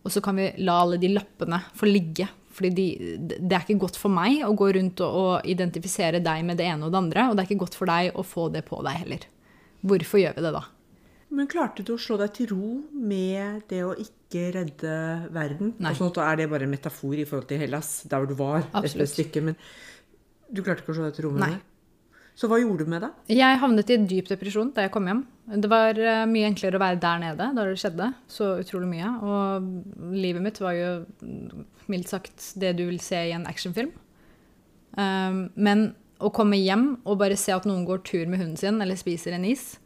Og 0.04 0.12
så 0.14 0.22
kan 0.24 0.38
vi 0.40 0.48
la 0.64 0.78
alle 0.82 0.96
de 1.00 1.10
lappene 1.12 1.60
få 1.76 1.88
ligge. 1.90 2.28
Fordi 2.58 2.70
de, 2.74 2.86
det 3.36 3.52
er 3.52 3.66
ikke 3.66 3.82
godt 3.84 3.98
for 4.00 4.10
meg 4.10 4.40
å 4.46 4.54
gå 4.56 4.70
rundt 4.74 5.02
og, 5.04 5.18
og 5.20 5.48
identifisere 5.48 6.22
deg 6.24 6.46
med 6.48 6.58
det 6.58 6.66
ene 6.70 6.88
og 6.88 6.94
det 6.94 7.02
andre. 7.02 7.28
Og 7.28 7.36
det 7.36 7.44
er 7.44 7.50
ikke 7.50 7.66
godt 7.66 7.76
for 7.78 7.90
deg 7.90 8.16
å 8.16 8.24
få 8.26 8.48
det 8.54 8.64
på 8.66 8.80
deg 8.86 9.04
heller. 9.04 9.28
Hvorfor 9.84 10.22
gjør 10.22 10.38
vi 10.38 10.44
det 10.48 10.54
da? 10.56 10.64
Men 11.28 11.48
klarte 11.50 11.84
du 11.84 11.92
å 11.92 12.00
slå 12.00 12.16
deg 12.22 12.32
til 12.38 12.48
ro 12.54 12.70
med 12.96 13.66
det 13.68 13.82
å 13.84 13.92
ikke 14.00 14.46
redde 14.56 14.94
verden? 15.34 15.74
Nei. 15.76 15.92
Og 15.92 16.00
sånn 16.00 16.24
er 16.24 16.40
det 16.40 16.48
bare 16.50 16.64
en 16.64 16.72
metafor 16.72 17.20
i 17.20 17.26
forhold 17.28 17.50
til 17.50 17.60
Hellas, 17.60 17.90
der 18.08 18.24
du 18.26 18.32
var 18.38 18.62
Absolutt. 18.72 19.04
et 19.04 19.12
stykke. 19.12 19.44
Men 19.50 19.58
du 20.48 20.62
klarte 20.64 20.84
ikke 20.84 20.94
å 20.94 20.98
slå 20.98 21.08
deg 21.08 21.18
til 21.18 21.28
ro 21.28 21.34
med 21.34 21.44
Nei. 21.44 21.56
Så 22.38 22.46
hva 22.46 22.60
gjorde 22.60 22.84
du 22.86 22.90
med 22.92 23.02
det? 23.02 23.08
Jeg 23.34 23.58
havnet 23.58 23.88
i 23.90 23.96
en 23.98 24.04
dyp 24.06 24.28
depresjon 24.30 24.68
da 24.74 24.84
jeg 24.84 24.92
kom 24.94 25.08
hjem. 25.10 25.24
Det 25.58 25.70
var 25.70 25.98
eh, 25.98 26.22
mye 26.30 26.46
enklere 26.46 26.78
å 26.78 26.82
være 26.82 27.00
der 27.02 27.22
nede 27.24 27.48
da 27.56 27.64
det 27.66 27.78
skjedde. 27.82 28.12
Så 28.30 28.52
utrolig 28.60 28.90
mye. 28.92 29.08
Og 29.26 30.12
livet 30.14 30.44
mitt 30.44 30.60
var 30.62 30.76
jo 30.76 30.92
mildt 31.90 32.12
sagt 32.12 32.52
det 32.62 32.76
du 32.78 32.84
vil 32.86 33.00
se 33.02 33.24
i 33.26 33.34
en 33.34 33.48
actionfilm. 33.50 33.90
Um, 34.94 35.48
men 35.58 35.90
å 36.22 36.30
komme 36.34 36.58
hjem 36.58 36.92
og 37.02 37.18
bare 37.20 37.38
se 37.38 37.52
at 37.54 37.66
noen 37.68 37.84
går 37.88 38.04
tur 38.06 38.30
med 38.30 38.38
hunden 38.40 38.58
sin 38.58 38.78
eller 38.82 38.98
spiser 38.98 39.34
en 39.36 39.46
is, 39.46 39.76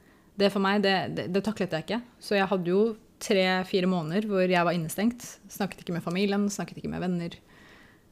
det 0.41 0.49
for 0.53 0.65
meg, 0.65 0.81
det, 0.85 0.95
det, 1.17 1.27
det 1.33 1.43
taklet 1.45 1.73
jeg 1.73 1.87
ikke. 1.87 2.03
Så 2.21 2.37
jeg 2.37 2.49
hadde 2.53 2.73
jo 2.73 2.85
tre-fire 3.23 3.89
måneder 3.89 4.29
hvor 4.29 4.45
jeg 4.45 4.69
var 4.69 4.77
innestengt. 4.77 5.25
Snakket 5.53 5.85
ikke 5.85 5.97
med 5.97 6.05
familien, 6.05 6.49
snakket 6.53 6.81
ikke 6.81 6.93
med 6.93 7.05
venner. 7.05 7.37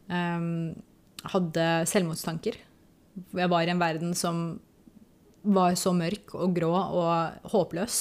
Um, 0.09 0.79
hadde 1.29 1.67
selvmordstanker. 1.91 2.57
Jeg 3.37 3.53
var 3.53 3.67
i 3.67 3.73
en 3.73 3.83
verden 3.83 4.15
som 4.17 4.61
var 5.43 5.77
så 5.81 5.93
mørk 5.97 6.35
og 6.37 6.55
grå 6.57 6.73
og 6.73 7.51
håpløs. 7.53 8.01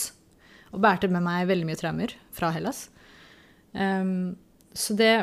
Og 0.75 0.83
bærte 0.83 1.09
med 1.11 1.23
meg 1.25 1.47
veldig 1.49 1.67
mye 1.67 1.79
traumer 1.79 2.13
fra 2.35 2.51
Hellas. 2.53 2.87
Um, 3.73 4.35
så 4.73 4.93
det, 4.97 5.13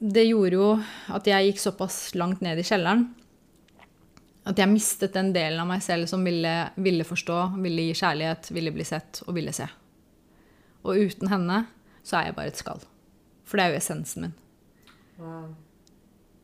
det 0.00 0.26
gjorde 0.30 0.56
jo 0.58 0.70
at 1.12 1.28
jeg 1.28 1.50
gikk 1.50 1.60
såpass 1.60 1.98
langt 2.18 2.42
ned 2.44 2.60
i 2.60 2.66
kjelleren 2.66 3.08
at 4.44 4.60
jeg 4.60 4.68
mistet 4.68 5.14
den 5.16 5.32
delen 5.32 5.60
av 5.62 5.68
meg 5.68 5.82
selv 5.84 6.08
som 6.10 6.24
ville, 6.24 6.52
ville, 6.76 7.04
forstå, 7.08 7.38
ville 7.64 7.88
gi 7.88 7.96
kjærlighet, 8.02 8.50
ville 8.52 8.72
bli 8.74 8.84
sett 8.84 9.22
og 9.24 9.38
ville 9.38 9.54
se. 9.56 9.66
Og 10.84 11.00
uten 11.00 11.30
henne 11.32 11.62
så 12.04 12.18
er 12.18 12.28
jeg 12.28 12.36
bare 12.36 12.52
et 12.52 12.60
skall. 12.60 12.82
For 13.48 13.56
det 13.56 13.64
er 13.64 13.72
jo 13.72 13.78
essensen 13.80 14.26
min. 14.26 14.34
Wow. 15.16 15.54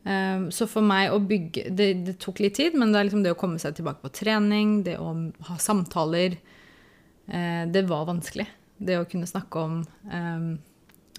Um, 0.00 0.46
så 0.48 0.64
for 0.64 0.84
meg 0.84 1.12
å 1.12 1.18
bygge 1.20 1.66
det, 1.76 1.90
det, 2.06 2.14
tok 2.22 2.40
litt 2.40 2.54
tid, 2.56 2.76
men 2.78 2.94
det, 2.94 3.02
liksom 3.04 3.24
det 3.24 3.34
å 3.34 3.38
komme 3.38 3.60
seg 3.60 3.74
tilbake 3.76 4.00
på 4.00 4.12
trening, 4.22 4.78
det 4.86 4.96
å 4.96 5.10
ha 5.50 5.56
samtaler 5.60 6.38
uh, 7.28 7.64
Det 7.68 7.84
var 7.88 8.08
vanskelig. 8.08 8.48
Det 8.80 8.96
å 8.96 9.04
kunne 9.08 9.28
snakke 9.28 9.60
om 9.60 9.82
um, 9.84 10.46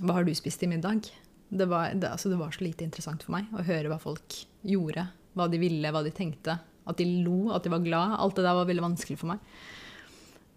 Hva 0.02 0.18
har 0.18 0.26
du 0.26 0.34
spist 0.34 0.64
i 0.66 0.72
middag? 0.72 1.12
Det 1.52 1.68
var, 1.70 1.94
det, 1.94 2.10
altså, 2.10 2.32
det 2.32 2.40
var 2.40 2.56
så 2.56 2.64
lite 2.66 2.88
interessant 2.88 3.22
for 3.28 3.36
meg 3.36 3.52
å 3.54 3.66
høre 3.68 3.92
hva 3.92 4.00
folk 4.02 4.40
gjorde. 4.66 5.06
Hva 5.38 5.46
de 5.52 5.60
ville, 5.62 5.92
hva 5.94 6.02
de 6.04 6.14
tenkte. 6.16 6.58
At 6.90 6.98
de 6.98 7.06
lo, 7.26 7.52
at 7.54 7.68
de 7.68 7.74
var 7.74 7.84
glad. 7.84 8.16
Alt 8.18 8.40
det 8.40 8.48
der 8.48 8.58
var 8.58 8.70
veldig 8.70 8.86
vanskelig 8.88 9.20
for 9.20 9.34
meg. 9.34 9.44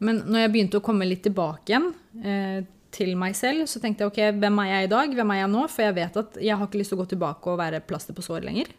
Men 0.04 0.22
når 0.26 0.44
jeg 0.44 0.52
begynte 0.54 0.80
å 0.80 0.84
komme 0.84 1.06
litt 1.06 1.22
tilbake 1.26 1.70
igjen 1.70 1.90
eh, 2.24 2.64
til 2.94 3.14
meg 3.18 3.37
selv, 3.38 3.66
så 3.70 3.80
tenkte 3.83 4.04
jeg 4.04 4.12
ok, 4.12 4.20
hvem 4.40 4.61
er 4.62 4.70
jeg 4.70 4.87
i 4.87 4.90
dag? 4.92 5.14
Hvem 5.18 5.33
er 5.35 5.40
jeg 5.42 5.52
nå? 5.52 5.66
For 5.72 5.87
jeg 5.87 5.96
vet 5.98 6.18
at 6.22 6.40
jeg 6.42 6.59
har 6.59 6.68
ikke 6.68 6.80
lyst 6.80 6.94
til 6.94 6.98
å 6.98 7.02
gå 7.02 7.09
tilbake 7.14 7.52
og 7.52 7.61
være 7.61 7.83
plaster 7.88 8.16
på 8.16 8.24
sår 8.24 8.46
lenger. 8.46 8.70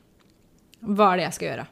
Hva 0.86 1.12
er 1.12 1.20
det 1.20 1.28
jeg 1.28 1.38
skal 1.38 1.50
gjøre? 1.50 1.68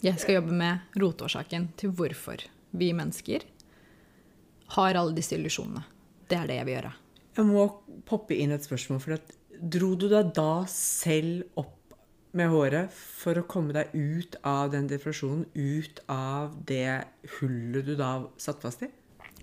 Jeg 0.00 0.20
skal 0.22 0.38
jobbe 0.38 0.56
med 0.56 1.00
rotårsaken 1.00 1.66
til 1.80 1.92
hvorfor 1.96 2.42
vi 2.80 2.92
mennesker 2.96 3.44
har 4.76 4.96
alle 4.96 5.16
disse 5.16 5.36
illusjonene. 5.36 5.82
Det 6.30 6.38
er 6.38 6.48
det 6.48 6.56
jeg 6.60 6.68
vil 6.68 6.76
gjøre. 6.78 6.94
Jeg 7.36 7.46
må 7.48 7.66
poppe 8.08 8.38
inn 8.38 8.54
et 8.54 8.64
spørsmål. 8.64 9.02
for 9.02 9.18
at 9.18 9.36
Dro 9.60 9.92
du 9.94 10.08
deg 10.08 10.32
da 10.32 10.64
selv 10.72 11.44
opp 11.60 11.76
med 12.32 12.48
håret 12.48 12.94
for 12.94 13.36
å 13.36 13.44
komme 13.44 13.74
deg 13.76 13.90
ut 13.92 14.38
av 14.46 14.70
den 14.72 14.86
depresjonen, 14.88 15.44
ut 15.52 16.00
av 16.08 16.54
det 16.64 17.04
hullet 17.36 17.84
du 17.84 17.92
da 17.98 18.12
satt 18.40 18.62
fast 18.62 18.86
i? 18.86 18.88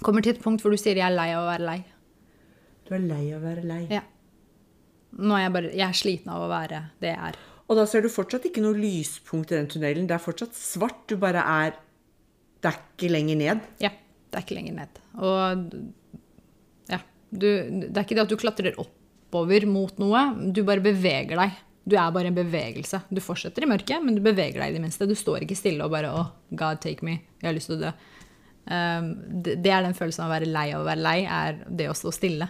Kommer 0.06 0.24
til 0.24 0.36
et 0.36 0.42
punkt 0.44 0.62
hvor 0.62 0.74
du 0.74 0.78
sier 0.78 0.96
'jeg 0.96 1.08
er 1.08 1.16
lei 1.16 1.32
av 1.34 1.44
å 1.44 1.50
være 1.50 1.66
lei'. 1.66 1.84
Du 2.88 2.94
er 2.96 3.00
lei 3.00 3.34
av 3.34 3.42
å 3.42 3.46
være 3.46 3.64
lei? 3.66 3.88
Ja. 3.92 4.02
Nå 5.18 5.36
er 5.36 5.44
jeg 5.48 5.54
bare 5.54 5.74
Jeg 5.74 5.88
er 5.88 5.94
sliten 5.94 6.32
av 6.32 6.42
å 6.42 6.50
være 6.50 6.92
det 7.02 7.10
jeg 7.10 7.20
er. 7.20 7.36
Og 7.68 7.76
da 7.76 7.86
ser 7.86 8.02
du 8.02 8.10
fortsatt 8.10 8.46
ikke 8.46 8.62
noe 8.62 8.78
lyspunkt 8.78 9.52
i 9.52 9.56
den 9.56 9.68
tunnelen. 9.68 10.08
Det 10.08 10.16
er 10.16 10.24
fortsatt 10.24 10.54
svart. 10.54 11.08
Du 11.08 11.18
bare 11.18 11.44
er 11.44 11.74
Det 12.62 12.74
er 12.74 12.80
ikke 12.80 13.12
lenger 13.12 13.36
ned? 13.38 13.60
Ja. 13.80 13.90
Det 14.32 14.36
er 14.40 14.44
ikke 14.44 14.56
lenger 14.56 14.74
ned. 14.74 15.00
Og 15.18 15.74
ja. 16.90 17.00
Du, 17.32 17.48
det 17.48 17.98
er 17.98 18.04
ikke 18.04 18.16
det 18.16 18.26
at 18.26 18.30
du 18.30 18.36
klatrer 18.36 18.80
oppover 18.80 19.66
mot 19.68 19.98
noe. 20.00 20.52
Du 20.54 20.64
bare 20.64 20.82
beveger 20.82 21.36
deg 21.38 21.52
du 21.88 21.96
er 21.96 22.12
bare 22.12 22.28
en 22.28 22.36
bevegelse. 22.36 23.00
Du 23.08 23.22
fortsetter 23.24 23.64
i 23.64 23.70
mørket, 23.70 24.02
men 24.04 24.18
du 24.18 24.22
beveger 24.24 24.60
deg 24.60 24.74
i 24.74 24.76
det 24.76 24.84
minste. 24.84 25.08
Du 25.08 25.16
står 25.16 25.46
ikke 25.46 25.56
stille 25.56 25.86
og 25.86 25.94
bare 25.94 26.12
'Å, 26.12 26.20
oh, 26.20 26.32
God 26.52 26.82
take 26.84 27.06
me', 27.06 27.22
jeg 27.40 27.48
har 27.48 27.56
lyst 27.56 27.72
til 27.72 27.78
å 27.78 27.86
dø. 27.86 27.92
Um, 28.68 29.14
det, 29.44 29.72
er 29.72 29.86
den 29.86 29.96
følelsen 29.96 30.26
av 30.26 30.32
å 30.32 30.36
være 30.36 30.50
lei 30.52 30.68
av 30.76 30.84
å 30.84 30.88
være 30.88 31.04
lei, 31.04 31.18
er 31.24 31.62
det 31.80 31.88
å 31.88 31.96
stå 31.96 32.12
stille. 32.16 32.50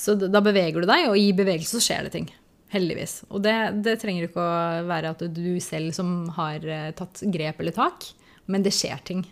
Så 0.00 0.16
da 0.18 0.42
beveger 0.42 0.82
du 0.82 0.88
deg, 0.88 1.08
og 1.10 1.18
i 1.20 1.30
bevegelse 1.36 1.78
så 1.78 1.84
skjer 1.84 2.06
det 2.06 2.14
ting. 2.16 2.30
Heldigvis. 2.70 3.20
Og 3.30 3.42
det, 3.44 3.54
det 3.84 3.98
trenger 4.02 4.26
ikke 4.26 4.42
å 4.42 4.84
være 4.88 5.14
at 5.14 5.24
du 5.34 5.58
selv 5.62 5.94
som 5.96 6.30
har 6.38 6.64
uh, 6.66 6.90
tatt 6.98 7.22
grep 7.30 7.62
eller 7.62 7.76
tak, 7.76 8.08
men 8.50 8.64
det 8.66 8.74
skjer 8.74 9.02
ting. 9.06 9.24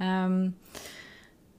Um, 0.00 0.54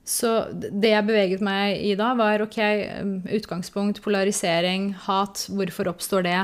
så 0.08 0.48
det 0.54 0.94
jeg 0.94 1.04
beveget 1.04 1.42
meg 1.44 1.82
i 1.84 1.92
da, 1.98 2.14
var 2.18 2.42
ok, 2.42 2.58
um, 3.02 3.18
utgangspunkt, 3.38 4.00
polarisering, 4.02 4.94
hat. 5.04 5.44
Hvorfor 5.52 5.90
oppstår 5.92 6.24
det? 6.26 6.38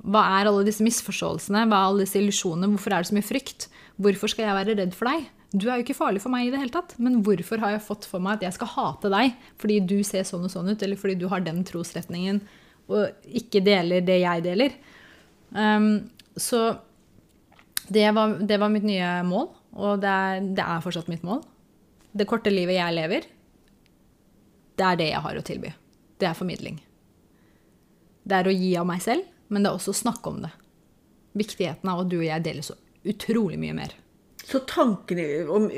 Hva 0.00 0.22
er 0.38 0.48
alle 0.48 0.64
disse 0.64 0.84
misforståelsene? 0.86 1.66
Hva 1.68 1.82
er 1.82 1.90
alle 1.90 2.06
disse 2.06 2.18
illusjonene? 2.18 2.70
Hvorfor 2.72 2.94
er 2.94 3.04
det 3.04 3.10
så 3.10 3.18
mye 3.18 3.26
frykt? 3.26 3.68
Hvorfor 4.00 4.32
skal 4.32 4.48
jeg 4.48 4.56
være 4.56 4.78
redd 4.80 4.96
for 4.96 5.10
deg? 5.10 5.28
Du 5.50 5.66
er 5.66 5.80
jo 5.80 5.84
ikke 5.84 5.98
farlig 5.98 6.20
for 6.22 6.30
meg 6.30 6.46
i 6.46 6.50
det 6.52 6.60
hele 6.62 6.74
tatt, 6.74 6.94
men 7.02 7.20
hvorfor 7.26 7.58
har 7.62 7.74
jeg 7.74 7.82
fått 7.82 8.06
for 8.06 8.22
meg 8.22 8.38
at 8.38 8.46
jeg 8.46 8.54
skal 8.54 8.70
hate 8.70 9.10
deg 9.10 9.32
fordi 9.58 9.80
du 9.82 9.96
ser 10.06 10.26
sånn 10.28 10.46
og 10.46 10.52
sånn 10.52 10.70
ut, 10.70 10.82
eller 10.86 11.00
fordi 11.00 11.16
du 11.18 11.26
har 11.32 11.42
den 11.42 11.64
trosretningen 11.66 12.38
og 12.90 13.26
ikke 13.26 13.62
deler 13.66 14.04
det 14.06 14.20
jeg 14.22 14.44
deler? 14.46 14.76
Um, 15.50 16.06
så 16.38 16.78
det 17.90 18.06
var, 18.14 18.36
det 18.46 18.60
var, 18.62 18.70
mitt 18.70 18.86
nye 18.86 19.08
mål, 19.26 19.48
og 19.74 20.02
det 20.02 20.10
er, 20.10 20.44
det 20.54 20.62
er 20.62 20.84
fortsatt 20.84 21.10
mitt 21.10 21.26
mål. 21.26 21.42
Det 22.14 22.28
korte 22.30 22.52
livet 22.54 22.78
jeg 22.78 22.94
lever, 22.94 23.26
det 24.78 24.86
er 24.86 25.00
det 25.00 25.08
jeg 25.10 25.24
har 25.24 25.38
å 25.38 25.46
tilby. 25.46 25.72
Det 26.22 26.28
er 26.28 26.38
formidling. 26.38 26.78
Det 28.22 28.38
er 28.38 28.46
å 28.46 28.54
gi 28.54 28.70
av 28.78 28.86
meg 28.86 29.02
selv, 29.02 29.26
men 29.50 29.64
det 29.64 29.72
er 29.72 29.80
også 29.80 29.94
å 29.94 30.00
snakke 30.04 30.30
om 30.30 30.38
det. 30.44 30.52
Viktigheten 31.40 31.90
av 31.90 32.04
at 32.04 32.12
du 32.12 32.20
og 32.20 32.28
jeg 32.28 32.46
deler 32.46 32.66
så 32.66 32.78
utrolig 33.10 33.58
mye 33.58 33.74
mer. 33.74 33.96
Så 34.50 34.64
tankene 34.66 35.24
om, 35.52 35.68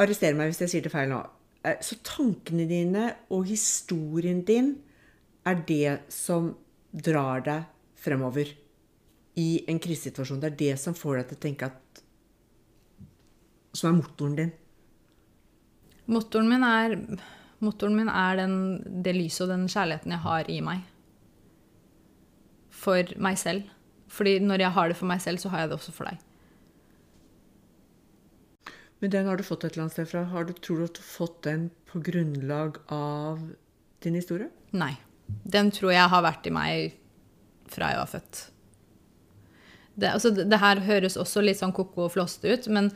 Arrester 0.00 0.36
meg 0.36 0.52
hvis 0.52 0.62
jeg 0.64 0.72
sier 0.72 0.86
det 0.86 0.92
feil 0.92 1.10
nå. 1.10 1.20
Eh, 1.66 1.80
så 1.84 1.98
tankene 2.06 2.64
dine 2.70 3.10
og 3.34 3.44
historien 3.48 4.40
din 4.48 4.76
er 5.46 5.60
det 5.68 5.98
som 6.12 6.54
drar 6.90 7.44
deg 7.44 7.66
fremover 8.00 8.48
i 9.36 9.48
en 9.68 9.80
krisesituasjon. 9.82 10.40
Det 10.40 10.52
er 10.52 10.60
det 10.62 10.76
som 10.80 10.96
får 10.96 11.20
deg 11.20 11.28
til 11.30 11.38
å 11.38 11.44
tenke 11.48 11.72
at 11.72 11.82
Som 13.76 13.90
er 13.90 13.96
motoren 13.98 14.36
din. 14.38 14.52
Motoren 16.08 16.46
min 16.48 16.62
er, 16.64 16.94
motoren 17.60 17.98
min 17.98 18.08
er 18.08 18.38
den, 18.40 18.54
det 19.04 19.12
lyset 19.12 19.42
og 19.44 19.50
den 19.52 19.66
kjærligheten 19.68 20.14
jeg 20.14 20.24
har 20.24 20.48
i 20.48 20.60
meg. 20.64 20.86
For 22.72 23.12
meg 23.20 23.36
selv. 23.36 23.68
Fordi 24.08 24.38
når 24.40 24.64
jeg 24.64 24.72
har 24.78 24.88
det 24.88 24.96
for 24.96 25.10
meg 25.10 25.20
selv, 25.20 25.42
så 25.42 25.52
har 25.52 25.66
jeg 25.66 25.74
det 25.74 25.76
også 25.76 25.92
for 25.92 26.08
deg. 26.08 26.25
Men 29.06 29.10
den 29.10 29.26
har 29.26 29.36
du 29.38 29.44
fått 29.46 29.62
et 29.62 29.76
eller 29.76 29.84
annet 29.84 29.94
sted 29.94 30.08
fra. 30.10 30.20
Har 30.32 30.46
du, 30.48 30.48
tror 30.52 30.80
du 30.80 30.84
at 30.88 30.96
du 30.96 30.98
har 30.98 31.06
fått 31.06 31.36
den 31.46 31.68
på 31.86 32.00
grunnlag 32.02 32.80
av 32.90 33.38
din 34.02 34.16
historie? 34.18 34.48
Nei. 34.74 34.96
Den 35.46 35.68
tror 35.70 35.92
jeg 35.94 36.10
har 36.10 36.24
vært 36.26 36.48
i 36.50 36.50
meg 36.50 36.96
fra 37.70 37.92
jeg 37.92 38.00
var 38.00 38.08
født. 38.10 38.40
Det, 39.94 40.08
altså, 40.10 40.32
det 40.34 40.58
her 40.58 40.82
høres 40.88 41.14
også 41.22 41.44
litt 41.46 41.60
sånn 41.60 41.74
ko-ko 41.76 42.08
og 42.08 42.16
flåste 42.16 42.50
ut, 42.50 42.66
men 42.66 42.88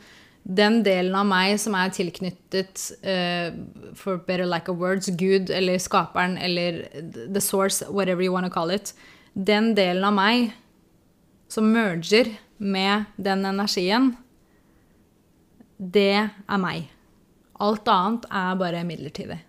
den 0.43 0.81
delen 0.83 1.15
av 1.15 1.29
meg 1.29 1.53
som 1.63 1.77
er 1.79 1.93
tilknyttet 1.95 2.83
uh, 3.07 3.55
for 3.95 4.19
better 4.19 4.49
like 4.49 4.67
a 4.67 4.75
words, 4.75 5.07
Gud 5.15 5.47
eller 5.47 5.79
skaperen 5.79 6.35
eller 6.35 6.81
the 7.07 7.39
source, 7.39 7.87
whatever 7.87 8.19
you 8.19 8.35
want 8.35 8.49
to 8.49 8.51
call 8.51 8.75
it, 8.75 8.91
den 9.31 9.71
delen 9.79 10.03
av 10.11 10.19
meg 10.19 10.51
som 11.47 11.71
merger 11.71 12.33
med 12.59 13.07
den 13.15 13.47
energien, 13.47 14.11
det 15.81 16.29
er 16.29 16.61
meg. 16.61 16.89
Alt 17.61 17.89
annet 17.89 18.27
er 18.29 18.57
bare 18.59 18.83
midlertidig. 18.85 19.39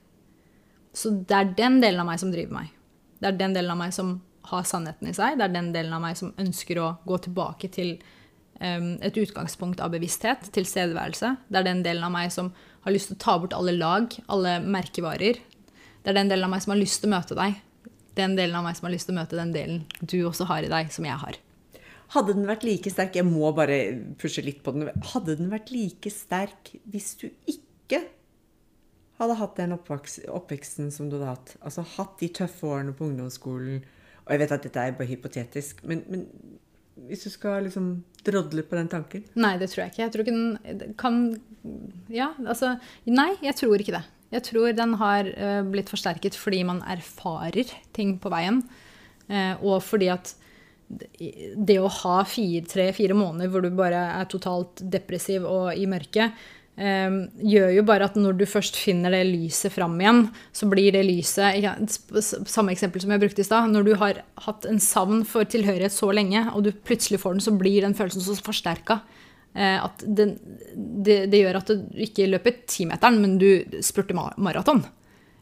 Så 0.97 1.13
det 1.25 1.37
er 1.37 1.53
den 1.57 1.81
delen 1.83 2.01
av 2.01 2.09
meg 2.09 2.21
som 2.21 2.33
driver 2.33 2.57
meg. 2.57 2.73
Det 3.21 3.31
er 3.31 3.39
den 3.39 3.55
delen 3.57 3.73
av 3.75 3.81
meg 3.81 3.93
som 3.97 4.17
har 4.49 4.65
sannheten 4.69 5.09
i 5.09 5.15
seg. 5.17 5.39
Det 5.39 5.47
er 5.47 5.55
den 5.55 5.71
delen 5.75 5.95
av 5.97 6.03
meg 6.05 6.19
som 6.19 6.33
ønsker 6.41 6.81
å 6.83 6.89
gå 7.09 7.19
tilbake 7.27 7.71
til 7.73 7.95
um, 8.61 8.97
et 9.05 9.17
utgangspunkt 9.21 9.81
av 9.85 9.93
bevissthet, 9.95 10.49
tilstedeværelse. 10.57 11.35
Det 11.49 11.61
er 11.61 11.69
den 11.69 11.85
delen 11.87 12.09
av 12.09 12.15
meg 12.17 12.33
som 12.35 12.51
har 12.83 12.97
lyst 12.97 13.13
til 13.13 13.21
å 13.21 13.23
ta 13.23 13.37
bort 13.41 13.57
alle 13.57 13.77
lag, 13.77 14.09
alle 14.33 14.59
merkevarer. 14.65 15.39
Det 16.03 16.11
er 16.11 16.19
den 16.19 16.33
delen 16.33 16.49
av 16.49 16.57
meg 16.57 16.65
som 16.65 16.75
har 16.75 16.83
lyst 16.83 17.05
til 17.05 17.13
å 17.13 17.15
møte 17.15 17.39
deg. 17.39 17.61
Den 18.19 18.37
delen 18.37 18.59
av 18.59 18.67
meg 18.67 18.77
som 18.77 18.89
har 18.89 18.97
lyst 18.97 19.09
til 19.09 19.17
å 19.17 19.21
møte 19.21 19.39
den 19.39 19.55
delen 19.55 19.85
du 20.01 20.19
også 20.27 20.49
har 20.51 20.67
i 20.67 20.73
deg, 20.73 20.93
som 20.93 21.07
jeg 21.07 21.21
har. 21.23 21.39
Hadde 22.13 22.35
den 22.37 22.49
vært 22.49 22.67
like 22.67 22.91
sterk 22.93 23.17
Jeg 23.17 23.25
må 23.25 23.49
bare 23.57 23.79
pushe 24.21 24.45
litt 24.45 24.61
på 24.65 24.75
den. 24.75 24.91
Hadde 25.15 25.37
den 25.39 25.53
vært 25.53 25.73
like 25.73 26.13
sterk 26.13 26.75
hvis 26.93 27.15
du 27.23 27.31
ikke 27.49 28.03
hadde 29.21 29.39
hatt 29.39 29.59
den 29.61 29.75
oppveksten 29.77 30.91
som 30.93 31.09
du 31.11 31.19
hadde 31.19 31.31
hatt? 31.31 31.55
Altså 31.63 31.85
hatt 31.97 32.17
de 32.21 32.31
tøffe 32.35 32.67
årene 32.67 32.95
på 32.97 33.07
ungdomsskolen. 33.07 33.83
Og 34.25 34.35
jeg 34.35 34.43
vet 34.43 34.55
at 34.55 34.67
dette 34.67 34.83
er 34.83 34.97
bare 34.99 35.11
hypotetisk, 35.11 35.83
men, 35.89 36.03
men 36.11 36.27
hvis 37.09 37.25
du 37.27 37.31
skal 37.33 37.65
liksom 37.67 37.89
drodle 38.27 38.65
på 38.67 38.79
den 38.79 38.91
tanken? 38.93 39.25
Nei, 39.39 39.57
det 39.61 39.71
tror 39.73 39.85
jeg 39.85 39.93
ikke. 39.93 40.03
Jeg 40.03 40.13
tror 40.15 40.25
ikke 40.25 40.83
den 40.83 40.99
kan 41.01 41.23
Ja, 42.13 42.33
altså 42.45 42.77
Nei, 43.09 43.33
jeg 43.43 43.57
tror 43.59 43.83
ikke 43.83 43.97
det. 43.97 44.05
Jeg 44.33 44.47
tror 44.49 44.73
den 44.77 44.95
har 45.01 45.29
uh, 45.29 45.63
blitt 45.69 45.91
forsterket 45.93 46.37
fordi 46.39 46.63
man 46.65 46.81
erfarer 46.89 47.73
ting 47.97 48.17
på 48.21 48.33
veien. 48.33 48.63
Uh, 49.29 49.55
og 49.61 49.83
fordi 49.85 50.09
at 50.13 50.35
det 50.93 51.79
å 51.81 51.91
ha 51.91 52.17
tre-fire 52.27 53.15
måneder 53.17 53.51
hvor 53.51 53.65
du 53.65 53.71
bare 53.75 54.01
er 54.19 54.29
totalt 54.31 54.83
depressiv 54.93 55.47
og 55.49 55.73
i 55.79 55.87
mørket, 55.89 56.37
um, 56.77 57.17
gjør 57.41 57.71
jo 57.79 57.85
bare 57.89 58.09
at 58.09 58.19
når 58.19 58.37
du 58.41 58.45
først 58.49 58.77
finner 58.81 59.15
det 59.15 59.23
lyset 59.31 59.73
fram 59.73 59.99
igjen, 60.01 60.27
så 60.53 60.69
blir 60.71 60.93
det 60.95 61.05
lyset 61.09 61.63
ja, 61.63 61.75
Samme 61.81 62.75
eksempel 62.75 63.03
som 63.03 63.15
jeg 63.15 63.23
brukte 63.25 63.45
i 63.45 63.49
stad. 63.49 63.73
Når 63.73 63.89
du 63.89 63.93
har 64.01 64.23
hatt 64.47 64.69
en 64.69 64.81
savn 64.83 65.25
for 65.29 65.49
tilhørighet 65.49 65.95
så 65.95 66.13
lenge, 66.15 66.45
og 66.53 66.67
du 66.67 66.73
plutselig 66.73 67.23
får 67.23 67.39
den, 67.39 67.45
så 67.45 67.57
blir 67.57 67.87
den 67.87 67.97
følelsen 67.99 68.25
så 68.27 68.39
forsterka. 68.45 69.01
Uh, 69.57 69.85
at 69.89 70.05
det, 70.05 70.33
det, 70.77 71.19
det, 71.33 71.43
gjør 71.43 71.61
at 71.61 71.73
du 71.73 72.01
ikke 72.07 72.31
løper 72.31 72.63
timeteren, 72.69 73.21
men 73.25 73.37
du 73.41 73.81
spurter 73.85 74.17
maraton. 74.17 74.85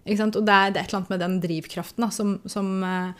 Og 0.01 0.17
det 0.17 0.17
er, 0.17 0.35
det 0.41 0.51
er, 0.51 0.73
et 0.81 0.89
eller 0.89 1.03
annet 1.03 1.13
med 1.13 1.21
den 1.23 1.39
drivkraften 1.43 2.07
da, 2.07 2.09
som, 2.15 2.39
som 2.49 2.71
uh, 2.83 3.13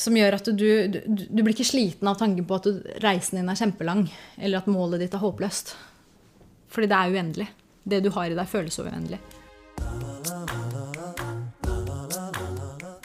som 0.00 0.16
gjør 0.16 0.36
at 0.38 0.48
du, 0.50 0.68
du, 0.90 0.98
du, 1.06 1.40
blir 1.42 1.54
ikke 1.54 1.66
sliten 1.66 2.08
av 2.10 2.18
tanken 2.20 2.46
på 2.48 2.58
at 2.58 2.68
reisen 3.04 3.38
din 3.38 3.50
er 3.50 3.58
kjempelang, 3.58 4.06
eller 4.38 4.62
at 4.62 4.70
målet 4.70 5.04
ditt 5.04 5.14
er 5.14 5.22
håpløst. 5.22 5.74
Fordi 6.74 6.90
det 6.90 6.98
er 6.98 7.14
uendelig. 7.14 7.48
Det 7.84 8.00
du 8.02 8.10
har 8.14 8.30
i 8.32 8.36
deg, 8.36 8.50
føles 8.50 8.78
uendelig. 8.80 9.20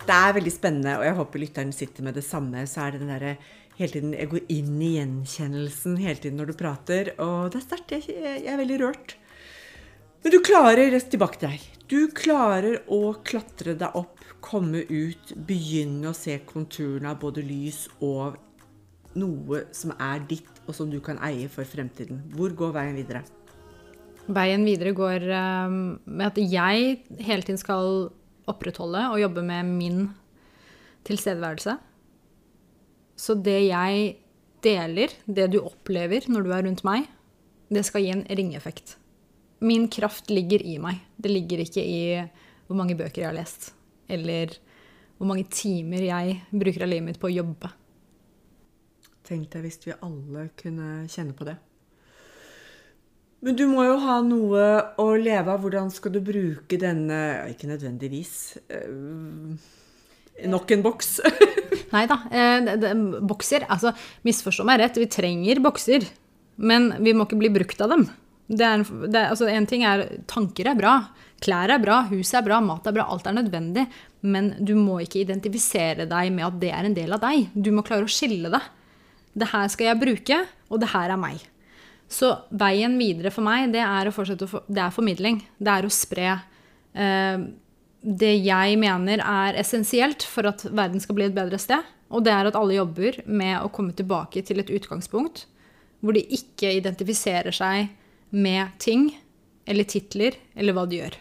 Det 0.09 0.17
er 0.17 0.35
veldig 0.39 0.53
spennende, 0.53 0.97
og 0.97 1.05
jeg 1.05 1.17
håper 1.19 1.43
lytteren 1.43 1.73
sitter 1.75 2.05
med 2.07 2.17
det 2.17 2.25
samme. 2.25 2.65
Så 2.65 2.81
er 2.81 2.95
det 2.95 3.03
den 3.03 3.13
derre 3.13 3.35
hele 3.79 3.93
tiden 3.93 4.15
Jeg 4.17 4.31
går 4.31 4.47
inn 4.51 4.79
i 4.81 4.93
gjenkjennelsen 4.97 5.99
hele 6.01 6.19
tiden 6.19 6.39
når 6.41 6.51
du 6.51 6.59
prater, 6.59 7.11
og 7.21 7.51
det 7.53 7.61
er 7.61 7.67
sterkt. 7.67 7.93
Jeg, 7.93 8.15
jeg 8.17 8.49
er 8.49 8.59
veldig 8.59 8.79
rørt. 8.81 9.15
Men 10.23 10.33
du 10.33 10.39
klarer 10.43 10.97
tilbake 10.99 11.39
til 11.39 11.53
deg. 11.53 11.67
Du 11.89 11.99
klarer 12.15 12.81
å 12.91 13.13
klatre 13.25 13.77
deg 13.79 13.95
opp 13.97 14.18
komme 14.49 14.81
ut, 14.89 15.33
begynne 15.45 16.09
å 16.09 16.17
se 16.17 16.39
konturene 16.49 17.11
av 17.11 17.19
både 17.21 17.43
lys 17.45 17.85
og 18.01 18.39
noe 19.19 19.63
som 19.75 19.93
er 19.95 20.23
ditt, 20.29 20.49
og 20.65 20.75
som 20.77 20.89
du 20.89 20.99
kan 21.03 21.19
eie 21.25 21.49
for 21.51 21.67
fremtiden. 21.67 22.23
Hvor 22.33 22.53
går 22.57 22.73
veien 22.75 22.97
videre? 22.97 23.23
Veien 24.29 24.65
videre 24.65 24.93
går 24.97 25.25
um, 25.33 25.77
med 26.05 26.27
at 26.27 26.39
jeg 26.41 27.21
hele 27.25 27.45
tiden 27.45 27.61
skal 27.61 28.09
opprettholde 28.49 29.07
og 29.13 29.21
jobbe 29.21 29.43
med 29.45 29.69
min 29.69 30.03
tilstedeværelse. 31.09 31.77
Så 33.19 33.35
det 33.35 33.57
jeg 33.67 34.13
deler, 34.65 35.13
det 35.25 35.49
du 35.53 35.59
opplever 35.63 36.29
når 36.29 36.45
du 36.45 36.53
er 36.53 36.65
rundt 36.67 36.85
meg, 36.87 37.09
det 37.69 37.85
skal 37.85 38.05
gi 38.05 38.13
en 38.13 38.25
ringeffekt. 38.29 38.95
Min 39.65 39.89
kraft 39.91 40.29
ligger 40.31 40.61
i 40.63 40.77
meg. 40.81 41.01
Det 41.17 41.33
ligger 41.33 41.65
ikke 41.65 41.83
i 41.83 41.99
hvor 42.69 42.77
mange 42.77 42.97
bøker 42.97 43.25
jeg 43.25 43.31
har 43.31 43.37
lest 43.37 43.73
eller 44.09 44.57
hvor 45.19 45.29
mange 45.29 45.47
timer 45.51 46.05
jeg 46.07 46.37
bruker 46.51 46.85
av 46.85 46.91
livet 46.91 47.07
mitt 47.09 47.21
på 47.21 47.29
å 47.29 47.33
jobbe. 47.33 47.71
Tenk 49.27 49.49
deg 49.53 49.65
hvis 49.67 49.81
vi 49.85 49.97
alle 49.99 50.47
kunne 50.57 51.03
kjenne 51.11 51.35
på 51.37 51.45
det. 51.47 51.57
Men 53.45 53.55
du 53.55 53.65
må 53.71 53.85
jo 53.87 53.97
ha 54.03 54.19
noe 54.25 54.63
å 54.99 55.09
leve 55.15 55.53
av. 55.53 55.61
Hvordan 55.63 55.91
skal 55.95 56.11
du 56.15 56.19
bruke 56.23 56.79
denne 56.79 57.19
Ikke 57.51 57.69
nødvendigvis. 57.69 58.33
Øh, 58.67 59.53
nok 60.51 60.73
en 60.75 60.83
boks. 60.83 61.11
Nei 61.93 62.03
da. 62.09 62.19
Eh, 62.31 62.91
bokser 63.23 63.67
Altså, 63.71 63.93
misforstå 64.27 64.65
meg 64.67 64.81
rett, 64.83 64.99
vi 64.99 65.07
trenger 65.11 65.63
bokser. 65.63 66.07
Men 66.59 66.91
vi 66.99 67.15
må 67.15 67.27
ikke 67.27 67.39
bli 67.39 67.53
brukt 67.55 67.79
av 67.85 67.93
dem. 67.95 68.09
Er, 68.49 68.81
det 68.81 69.21
altså, 69.29 69.47
en 69.51 69.67
ting 69.69 69.83
er 69.85 70.07
Tanker 70.29 70.71
er 70.71 70.77
bra. 70.77 70.93
Klær 71.43 71.71
er 71.71 71.81
bra, 71.81 72.01
huset 72.09 72.39
er 72.41 72.47
bra, 72.47 72.57
mat 72.63 72.87
er 72.89 72.95
bra, 72.95 73.05
alt 73.13 73.27
er 73.29 73.37
nødvendig. 73.37 73.85
Men 74.25 74.51
du 74.59 74.73
må 74.75 74.99
ikke 75.03 75.21
identifisere 75.21 76.07
deg 76.09 76.33
med 76.35 76.47
at 76.47 76.57
det 76.61 76.73
er 76.75 76.89
en 76.89 76.97
del 76.97 77.15
av 77.15 77.23
deg. 77.23 77.47
Du 77.53 77.71
må 77.75 77.85
klare 77.87 78.07
å 78.07 78.11
skille 78.11 78.51
det. 78.51 78.61
Det 79.39 79.47
her 79.51 79.69
skal 79.71 79.91
jeg 79.91 80.01
bruke, 80.01 80.41
og 80.67 80.81
det 80.81 80.91
her 80.91 81.13
er 81.13 81.21
meg. 81.21 81.45
Så 82.09 82.33
veien 82.49 82.97
videre 82.97 83.31
for 83.31 83.45
meg, 83.45 83.69
det 83.71 83.83
er, 83.85 84.09
å 84.09 84.11
å 84.11 84.49
for, 84.49 84.65
det 84.65 84.81
er 84.81 84.93
formidling. 84.93 85.43
Det 85.61 85.75
er 85.75 85.85
å 85.85 85.93
spre 85.93 86.27
eh, 86.33 87.45
det 88.01 88.33
jeg 88.41 88.79
mener 88.81 89.21
er 89.21 89.59
essensielt 89.61 90.25
for 90.25 90.49
at 90.49 90.65
verden 90.65 90.99
skal 91.03 91.19
bli 91.19 91.29
et 91.29 91.37
bedre 91.37 91.61
sted. 91.61 91.85
Og 92.09 92.25
det 92.25 92.33
er 92.33 92.49
at 92.49 92.57
alle 92.57 92.79
jobber 92.79 93.21
med 93.29 93.59
å 93.61 93.69
komme 93.71 93.93
tilbake 93.93 94.41
til 94.45 94.63
et 94.63 94.73
utgangspunkt 94.73 95.45
hvor 95.99 96.15
de 96.15 96.23
ikke 96.33 96.71
identifiserer 96.79 97.53
seg 97.53 97.89
med 98.29 98.77
ting 98.81 99.09
eller 99.69 99.87
titler 99.89 100.37
eller 100.55 100.75
hva 100.75 100.85
de 100.89 101.01
gjør. 101.01 101.17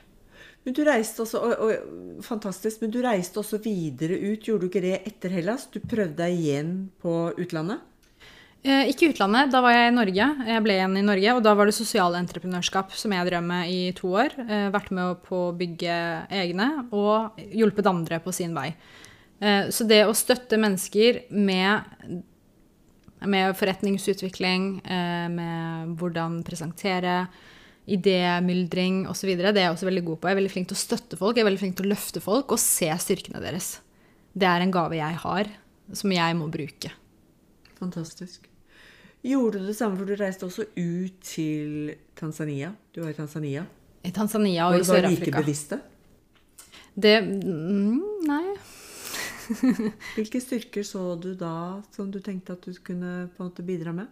Men 0.67 0.75
du 0.77 0.83
reiste 0.85 1.25
også, 1.25 1.41
og, 1.41 1.61
og, 1.65 2.23
Fantastisk. 2.27 2.83
Men 2.83 2.93
du 2.93 2.99
reiste 3.05 3.41
også 3.41 3.61
videre 3.65 4.19
ut. 4.19 4.43
Gjorde 4.45 4.67
du 4.67 4.69
ikke 4.69 4.85
det 4.85 4.99
etter 5.09 5.33
Hellas? 5.33 5.69
Du 5.73 5.79
prøvde 5.81 6.19
deg 6.21 6.35
igjen 6.35 6.73
på 7.01 7.15
utlandet? 7.41 7.81
Eh, 8.67 8.91
ikke 8.91 9.13
utlandet. 9.15 9.53
Da 9.55 9.63
var 9.65 9.73
jeg 9.73 9.89
i 9.89 9.95
Norge. 9.95 10.29
Jeg 10.51 10.65
ble 10.65 10.77
igjen 10.77 10.99
i 10.99 11.07
Norge, 11.07 11.35
og 11.39 11.45
da 11.47 11.55
var 11.57 11.71
det 11.71 11.77
sosialentreprenørskap 11.79 12.93
som 12.99 13.15
jeg 13.15 13.29
drev 13.31 13.45
med 13.47 13.71
i 13.73 13.81
to 13.97 14.11
år. 14.19 14.35
Eh, 14.45 14.69
vært 14.75 14.91
med 14.93 15.23
på 15.29 15.45
å 15.47 15.55
bygge 15.57 15.99
egne 16.43 16.69
og 16.91 17.39
hjulpet 17.49 17.89
andre 17.89 18.19
på 18.25 18.35
sin 18.35 18.57
vei. 18.59 18.73
Eh, 19.39 19.71
så 19.71 19.87
det 19.87 20.03
å 20.05 20.17
støtte 20.17 20.59
mennesker 20.61 21.23
med, 21.31 21.87
med 23.27 23.57
forretningsutvikling, 23.59 24.81
eh, 24.85 25.29
med 25.33 25.95
hvordan 25.99 26.43
presentere, 26.47 27.27
idémyldring 27.89 29.07
osv., 29.09 29.31
det 29.39 29.49
er 29.49 29.65
jeg 29.65 29.73
også 29.73 29.89
veldig 29.89 30.05
god 30.05 30.19
på. 30.21 30.29
Jeg 30.29 30.37
er 30.37 30.41
veldig 30.43 30.53
flink 30.53 30.69
til 30.69 30.77
å 30.77 30.83
støtte 30.83 31.17
folk, 31.17 31.37
jeg 31.37 31.45
er 31.45 31.49
veldig 31.49 31.63
flink 31.63 31.79
til 31.79 31.89
å 31.89 31.93
løfte 31.95 32.21
folk 32.21 32.53
og 32.53 32.61
se 32.61 32.91
styrkene 33.01 33.41
deres. 33.41 33.79
Det 34.37 34.47
er 34.47 34.63
en 34.63 34.75
gave 34.75 34.99
jeg 34.99 35.21
har, 35.25 35.51
som 35.97 36.13
jeg 36.13 36.37
må 36.37 36.51
bruke. 36.53 36.93
Fantastisk. 37.81 38.45
Gjorde 39.25 39.63
du 39.63 39.67
det 39.67 39.77
samme, 39.79 39.97
for 39.99 40.07
du 40.07 40.15
reiste 40.19 40.47
også 40.47 40.69
ut 40.77 41.17
til 41.25 41.95
Tanzania? 42.19 42.75
Du 42.95 43.01
var 43.03 43.11
i 43.11 43.17
Tanzania. 43.17 43.65
I 44.05 44.13
Tanzania 44.15 44.69
og 44.69 44.79
i 44.79 44.85
Sør-Afrika. 44.85 45.09
Var 45.09 45.09
du 45.09 45.25
like 45.25 45.41
bevisste? 45.41 45.81
Det 46.99 47.17
mm, 47.25 48.03
Nei. 48.29 48.45
Hvilke 50.17 50.41
styrker 50.43 50.87
så 50.87 51.15
du 51.21 51.33
da 51.39 51.81
som 51.95 52.13
du 52.13 52.21
tenkte 52.25 52.57
at 52.57 52.65
du 52.65 52.77
kunne 52.85 53.29
på 53.35 53.43
en 53.43 53.51
måte 53.51 53.67
bidra 53.67 53.95
med? 53.97 54.09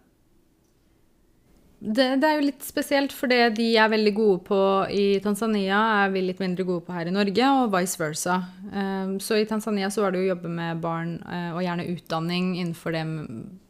Det, 1.77 2.07
det 2.23 2.25
er 2.25 2.39
jo 2.39 2.47
litt 2.47 2.65
spesielt, 2.65 3.13
for 3.13 3.29
det 3.29 3.59
de 3.59 3.67
er 3.77 3.91
veldig 3.93 4.13
gode 4.17 4.39
på 4.47 4.61
i 4.97 5.19
Tanzania, 5.21 5.77
er 6.07 6.15
vi 6.15 6.23
litt 6.25 6.41
mindre 6.41 6.65
gode 6.65 6.87
på 6.87 6.95
her 6.97 7.11
i 7.11 7.13
Norge, 7.13 7.51
og 7.53 7.69
vice 7.75 8.01
versa. 8.01 8.39
Um, 8.73 9.19
så 9.21 9.37
i 9.37 9.49
Tanzania 9.49 9.91
så 9.93 10.07
var 10.07 10.15
det 10.15 10.23
jo 10.23 10.31
å 10.31 10.33
jobbe 10.33 10.55
med 10.57 10.81
barn, 10.81 11.19
eh, 11.29 11.51
og 11.53 11.61
gjerne 11.67 11.89
utdanning 11.93 12.55
innenfor 12.57 12.97
det 12.97 13.05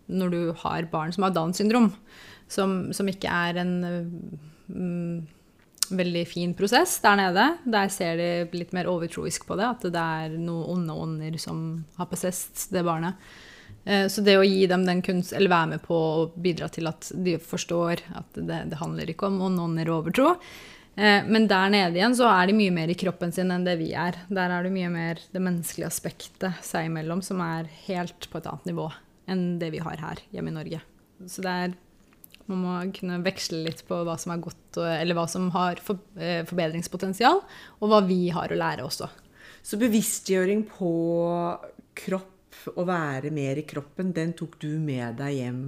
når 0.07 0.33
du 0.33 0.41
har 0.63 0.87
barn 0.93 1.11
som 1.13 1.27
har 1.27 1.35
Downs 1.35 1.59
syndrom, 1.59 1.91
som, 2.47 2.79
som 2.95 3.11
ikke 3.11 3.27
er 3.27 3.59
en 3.65 3.75
mm, 4.71 5.27
veldig 5.91 6.23
fin 6.29 6.55
prosess 6.57 6.99
der 7.05 7.17
nede. 7.21 7.47
Der 7.65 7.89
ser 7.93 8.17
de 8.21 8.29
litt 8.59 8.73
mer 8.77 8.89
overtroisk 8.91 9.47
på 9.49 9.57
det, 9.59 9.67
at 9.67 9.89
det 9.93 10.05
er 10.23 10.37
noen 10.39 10.69
onde 10.77 10.97
ånder 11.07 11.39
som 11.43 11.85
har 11.99 12.09
possessed 12.11 12.71
det 12.75 12.85
barnet. 12.87 13.15
Eh, 13.85 14.07
Så 14.09 14.23
det 14.25 14.37
å 14.39 14.47
gi 14.47 14.67
dem 14.67 14.85
den 14.87 15.03
kunst, 15.03 15.33
eller 15.33 15.53
være 15.53 15.73
med 15.75 15.83
på 15.87 15.95
å 15.97 16.31
bidra 16.35 16.69
til 16.73 16.89
at 16.91 17.13
de 17.15 17.37
forstår 17.39 18.03
at 18.19 18.33
det, 18.35 18.65
det 18.73 18.81
handler 18.81 19.11
ikke 19.13 19.29
om 19.31 19.41
onde 19.47 19.63
ånder 19.63 19.91
og 19.91 20.03
overtro. 20.05 20.35
Eh, 20.97 21.23
Men 21.29 21.47
der 21.47 21.71
nede 21.71 21.95
igjen 21.99 22.17
så 22.17 22.27
er 22.33 22.47
de 22.47 22.59
mye 22.59 22.73
mer 22.75 22.89
i 22.91 22.99
kroppen 22.99 23.33
sin 23.33 23.51
enn 23.55 23.65
det 23.65 23.79
vi 23.79 23.93
er. 23.95 24.17
Der 24.29 24.51
er 24.51 24.63
det 24.67 24.73
mye 24.75 24.91
mer 24.91 25.21
det 25.33 25.43
menneskelige 25.43 25.87
aspektet 25.91 26.63
seg 26.65 26.89
imellom 26.91 27.23
som 27.23 27.41
er 27.41 27.69
helt 27.87 28.31
på 28.31 28.39
et 28.39 28.47
annet 28.51 28.73
nivå 28.73 28.91
enn 29.29 29.59
det 29.59 29.73
vi 29.75 29.79
har 29.83 29.97
her 29.99 30.21
hjemme 30.33 30.53
i 30.53 30.55
Norge. 30.55 30.81
Så 31.27 31.43
det 31.43 31.51
er 31.51 31.73
man 32.51 32.63
må 32.63 32.75
kunne 32.95 33.21
veksle 33.25 33.63
litt 33.67 33.83
på 33.89 33.99
hva 34.07 34.17
som 34.21 34.35
er 34.35 34.43
godt, 34.45 34.79
eller 34.79 35.19
hva 35.19 35.27
som 35.31 35.49
har 35.55 35.81
eh, 35.81 36.43
forbedringspotensial, 36.47 37.43
og 37.81 37.91
hva 37.91 38.03
vi 38.07 38.29
har 38.35 38.53
å 38.53 38.59
lære 38.59 38.87
også. 38.87 39.09
Så 39.67 39.79
bevisstgjøring 39.81 40.67
på 40.71 40.93
kropp, 41.99 42.33
å 42.75 42.87
være 42.89 43.31
mer 43.35 43.59
i 43.61 43.67
kroppen, 43.69 44.15
den 44.17 44.33
tok 44.39 44.57
du 44.63 44.71
med 44.83 45.19
deg 45.21 45.37
hjem 45.37 45.61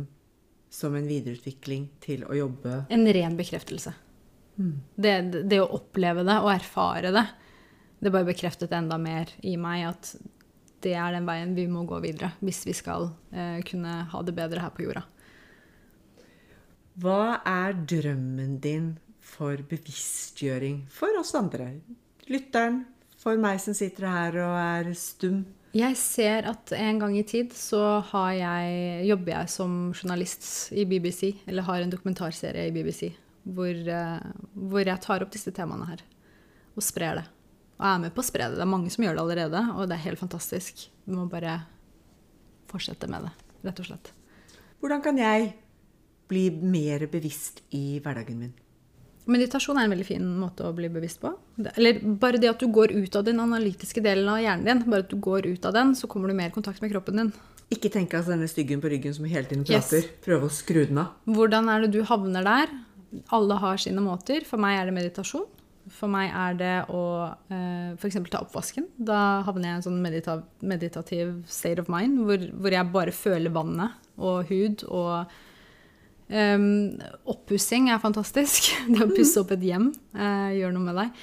som 0.72 0.94
en 0.96 1.06
videreutvikling 1.08 1.88
til 2.02 2.24
å 2.28 2.36
jobbe 2.36 2.82
En 2.92 3.06
ren 3.12 3.36
bekreftelse. 3.38 3.92
Det, 4.98 5.12
det 5.46 5.60
å 5.62 5.68
oppleve 5.76 6.24
det 6.26 6.34
og 6.42 6.50
erfare 6.50 7.12
det, 7.14 7.24
det 8.02 8.10
bare 8.14 8.26
bekreftet 8.26 8.72
enda 8.74 8.98
mer 8.98 9.30
i 9.46 9.54
meg 9.60 9.84
at 9.92 10.10
det 10.82 10.94
er 10.98 11.14
den 11.14 11.26
veien 11.26 11.54
vi 11.54 11.66
må 11.70 11.84
gå 11.86 11.98
videre 12.02 12.32
hvis 12.42 12.64
vi 12.66 12.74
skal 12.76 13.08
eh, 13.30 13.60
kunne 13.66 14.00
ha 14.10 14.22
det 14.26 14.34
bedre 14.34 14.62
her 14.62 14.74
på 14.74 14.84
jorda. 14.86 15.04
Hva 16.98 17.38
er 17.46 17.76
drømmen 17.86 18.56
din 18.58 18.86
for 19.22 19.60
bevisstgjøring 19.70 20.80
for 20.90 21.14
oss 21.20 21.30
andre? 21.38 21.76
Lytteren, 22.26 22.80
for 23.20 23.38
meg 23.38 23.60
som 23.62 23.76
sitter 23.76 24.08
her 24.10 24.38
og 24.42 24.56
er 24.58 24.90
stum. 24.98 25.44
Jeg 25.76 25.94
ser 26.00 26.48
at 26.50 26.72
en 26.74 26.98
gang 26.98 27.14
i 27.20 27.22
tid 27.28 27.52
så 27.54 28.00
har 28.08 28.32
jeg, 28.34 29.04
jobber 29.12 29.34
jeg 29.34 29.52
som 29.52 29.76
journalist 29.92 30.48
i 30.74 30.88
BBC, 30.90 31.36
eller 31.46 31.68
har 31.68 31.84
en 31.84 31.92
dokumentarserie 31.92 32.66
i 32.66 32.74
BBC, 32.74 33.12
hvor, 33.46 33.70
eh, 33.70 34.26
hvor 34.58 34.82
jeg 34.82 35.04
tar 35.04 35.22
opp 35.22 35.30
disse 35.36 35.54
temaene 35.54 35.86
her 35.92 36.02
og 36.74 36.82
sprer 36.82 37.20
det. 37.20 37.26
Og 37.78 37.86
er 37.92 38.02
med 38.08 38.16
på 38.16 38.24
å 38.24 38.26
spre 38.26 38.48
det. 38.48 38.58
Det 38.58 38.66
er 38.66 38.72
mange 38.74 38.90
som 38.90 39.06
gjør 39.06 39.20
det 39.20 39.22
allerede, 39.22 39.62
og 39.76 39.86
det 39.86 40.00
er 40.00 40.06
helt 40.08 40.24
fantastisk. 40.24 40.88
Vi 41.06 41.14
må 41.14 41.28
bare 41.30 41.60
fortsette 42.72 43.06
med 43.06 43.28
det, 43.28 43.32
rett 43.68 43.86
og 43.86 43.90
slett. 43.92 44.12
Hvordan 44.82 45.04
kan 45.04 45.18
jeg 45.20 45.52
bli 46.28 46.48
mer 46.50 47.06
bevisst 47.10 47.62
i 47.74 47.98
hverdagen 48.04 48.38
min? 48.44 48.54
Meditasjon 49.28 49.76
er 49.76 49.84
en 49.84 49.92
veldig 49.92 50.06
fin 50.08 50.24
måte 50.40 50.64
å 50.64 50.72
bli 50.72 50.88
bevisst 50.88 51.20
på. 51.20 51.34
Eller 51.76 51.98
bare 52.00 52.38
det 52.40 52.48
at 52.48 52.62
du 52.62 52.70
går 52.72 52.94
ut 52.96 53.16
av 53.18 53.26
den 53.26 53.40
analytiske 53.44 54.00
delen 54.00 54.28
av 54.32 54.38
hjernen 54.40 54.64
din. 54.64 54.80
Bare 54.88 55.04
at 55.04 55.10
du 55.12 55.18
går 55.20 55.50
ut 55.50 55.66
av 55.68 55.74
den, 55.76 55.92
så 55.98 56.08
kommer 56.08 56.32
du 56.32 56.36
mer 56.38 56.48
i 56.48 56.54
kontakt 56.54 56.80
med 56.80 56.94
kroppen 56.94 57.20
din. 57.20 57.32
Ikke 57.68 57.90
tenke 57.92 58.16
altså 58.16 58.32
denne 58.32 58.48
styggen 58.48 58.80
på 58.80 58.88
ryggen 58.88 59.12
som 59.12 59.26
hele 59.28 59.44
tiden 59.44 59.66
Yes. 59.68 59.90
prater. 59.90 60.08
Prøve 60.24 60.48
å 60.48 60.54
skru 60.54 60.86
den 60.88 61.02
av. 61.02 61.10
Hvordan 61.28 61.68
er 61.68 61.84
det 61.84 61.90
du 61.92 62.00
havner 62.08 62.46
der? 62.46 62.72
Alle 63.36 63.58
har 63.60 63.76
sine 63.76 64.00
måter. 64.00 64.46
For 64.48 64.56
meg 64.56 64.78
er 64.80 64.88
det 64.88 64.94
meditasjon. 64.96 65.44
For 65.92 66.08
meg 66.08 66.32
er 66.32 66.56
det 66.56 66.72
å 66.92 67.02
eh, 67.52 67.92
f.eks. 68.00 68.16
ta 68.32 68.40
oppvasken. 68.46 68.88
Da 68.96 69.42
havner 69.44 69.68
jeg 69.68 69.74
i 69.74 69.76
en 69.82 69.84
sånn 69.90 70.00
medita 70.04 70.38
meditativ 70.64 71.34
state 71.48 71.80
of 71.84 71.88
mind 71.92 72.24
hvor, 72.24 72.48
hvor 72.56 72.72
jeg 72.72 72.92
bare 72.96 73.12
føler 73.12 73.52
vannet 73.52 73.92
og 74.16 74.48
hud 74.48 74.84
og 74.88 75.28
um, 76.28 76.96
Oppussing 77.28 77.90
er 77.92 78.00
fantastisk. 78.02 78.72
Det 78.92 79.04
å 79.04 79.10
pusse 79.12 79.40
opp 79.42 79.52
et 79.56 79.64
hjem 79.68 79.90
uh, 80.16 80.50
gjør 80.56 80.74
noe 80.76 80.86
med 80.88 81.00
deg. 81.02 81.22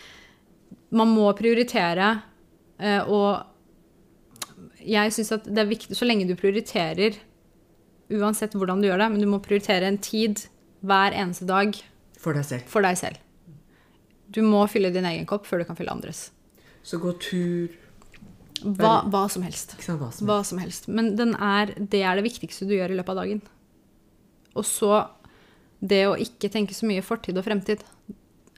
Man 0.96 1.12
må 1.16 1.30
prioritere, 1.38 2.12
uh, 2.82 3.02
og 3.12 4.82
jeg 4.86 5.14
syns 5.16 5.34
at 5.36 5.48
det 5.50 5.64
er 5.64 5.72
viktig 5.72 5.98
så 5.98 6.06
lenge 6.08 6.28
du 6.30 6.36
prioriterer 6.38 7.18
uansett 8.14 8.54
hvordan 8.54 8.82
du 8.82 8.90
gjør 8.90 9.02
det, 9.02 9.12
men 9.14 9.24
du 9.24 9.30
må 9.30 9.42
prioritere 9.44 9.88
en 9.90 9.98
tid 10.02 10.46
hver 10.86 11.16
eneste 11.18 11.48
dag 11.50 11.74
For 12.22 12.38
deg 12.38 12.46
selv. 12.46 12.68
for 12.70 12.86
deg 12.86 13.00
selv. 13.00 13.22
Du 14.30 14.42
må 14.46 14.66
fylle 14.70 14.92
din 14.94 15.08
egen 15.08 15.26
kopp 15.30 15.48
før 15.48 15.62
du 15.62 15.70
kan 15.70 15.78
fylle 15.78 15.94
andres. 15.94 16.30
Så 16.86 17.00
gå 17.02 17.16
tur. 17.22 17.74
Hva, 18.62 19.04
hva 19.12 19.26
som 19.30 19.44
helst. 19.46 19.76
Hva 19.82 20.10
som 20.14 20.30
Hva 20.30 20.40
som 20.48 20.62
helst. 20.62 20.88
Men 20.88 21.16
den 21.18 21.34
er, 21.36 21.74
det 21.78 22.02
er 22.06 22.18
det 22.18 22.26
viktigste 22.28 22.68
du 22.70 22.76
gjør 22.76 22.94
i 22.94 23.00
løpet 23.00 23.14
av 23.14 23.22
dagen. 23.24 23.42
Og 24.56 24.66
så 24.68 25.04
det 25.86 26.06
å 26.08 26.18
ikke 26.20 26.50
tenke 26.52 26.76
så 26.76 26.88
mye 26.90 27.04
fortid 27.06 27.38
og 27.38 27.46
fremtid. 27.46 27.84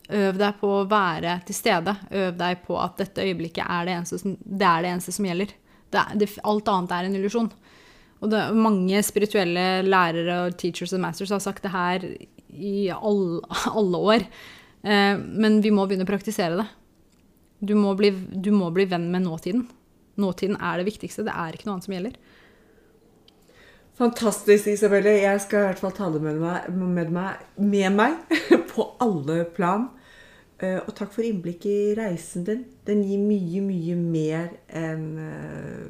Øv 0.07 0.37
deg 0.39 0.59
på 0.61 0.69
å 0.71 0.85
være 0.87 1.39
til 1.47 1.57
stede. 1.57 1.95
Øv 2.15 2.37
deg 2.39 2.61
på 2.67 2.77
at 2.79 2.99
dette 3.01 3.25
øyeblikket 3.25 3.65
er 3.65 3.87
det 3.87 3.95
eneste 3.97 4.21
som, 4.21 4.37
det 4.39 4.67
er 4.67 4.85
det 4.85 4.91
eneste 4.93 5.15
som 5.15 5.27
gjelder. 5.27 5.55
Det 5.91 6.03
det, 6.21 6.29
alt 6.47 6.71
annet 6.71 6.93
er 6.95 7.07
en 7.07 7.17
illusjon. 7.19 7.49
Og 8.21 8.31
det, 8.31 8.43
mange 8.57 9.01
spirituelle 9.05 9.65
lærere 9.85 10.39
og 10.45 10.57
teachers 10.59 10.95
and 10.95 11.03
masters 11.03 11.33
har 11.33 11.43
sagt 11.43 11.65
det 11.65 11.73
her 11.73 12.05
i 12.53 12.89
all, 12.95 13.41
alle 13.73 14.03
år. 14.13 14.27
Eh, 14.81 15.15
men 15.17 15.59
vi 15.65 15.73
må 15.73 15.85
begynne 15.85 16.07
å 16.07 16.09
praktisere 16.09 16.61
det. 16.61 16.67
Du 17.67 17.73
må, 17.77 17.95
bli, 17.97 18.11
du 18.13 18.51
må 18.53 18.69
bli 18.73 18.85
venn 18.89 19.09
med 19.11 19.25
nåtiden. 19.25 19.65
Nåtiden 20.21 20.57
er 20.61 20.79
det 20.79 20.87
viktigste. 20.87 21.25
Det 21.25 21.33
er 21.33 21.55
ikke 21.55 21.67
noe 21.67 21.77
annet 21.77 21.87
som 21.87 21.95
gjelder. 21.97 22.17
Fantastisk, 23.97 24.67
Isabelle. 24.67 25.09
Jeg 25.23 25.41
skal 25.41 25.59
i 25.63 25.67
hvert 25.71 25.79
fall 25.81 25.93
ta 25.97 26.09
det 26.13 26.21
med 26.21 26.37
meg, 26.41 26.67
med 26.77 27.09
meg, 27.15 27.45
med 27.57 27.95
meg 27.97 28.35
på 28.73 28.85
alle 29.03 29.39
plan. 29.57 29.87
Eh, 30.61 30.77
Og 30.83 30.93
takk 30.97 31.13
for 31.15 31.25
innblikk 31.25 31.65
i 31.69 31.77
reisen 31.97 32.45
din. 32.47 32.63
Den 32.87 33.01
gir 33.07 33.21
mye, 33.23 33.63
mye 33.65 33.97
mer 33.97 34.51
enn 34.69 35.07
eh, 35.23 35.87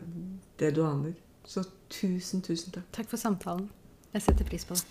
det 0.59 0.71
du 0.77 0.83
aner. 0.87 1.17
Så 1.47 1.65
tusen, 1.91 2.43
tusen 2.43 2.75
takk. 2.75 2.87
Takk 3.01 3.11
for 3.11 3.19
samtalen. 3.21 3.67
Jeg 4.15 4.23
setter 4.23 4.47
pris 4.47 4.65
på 4.67 4.79
det. 4.79 4.87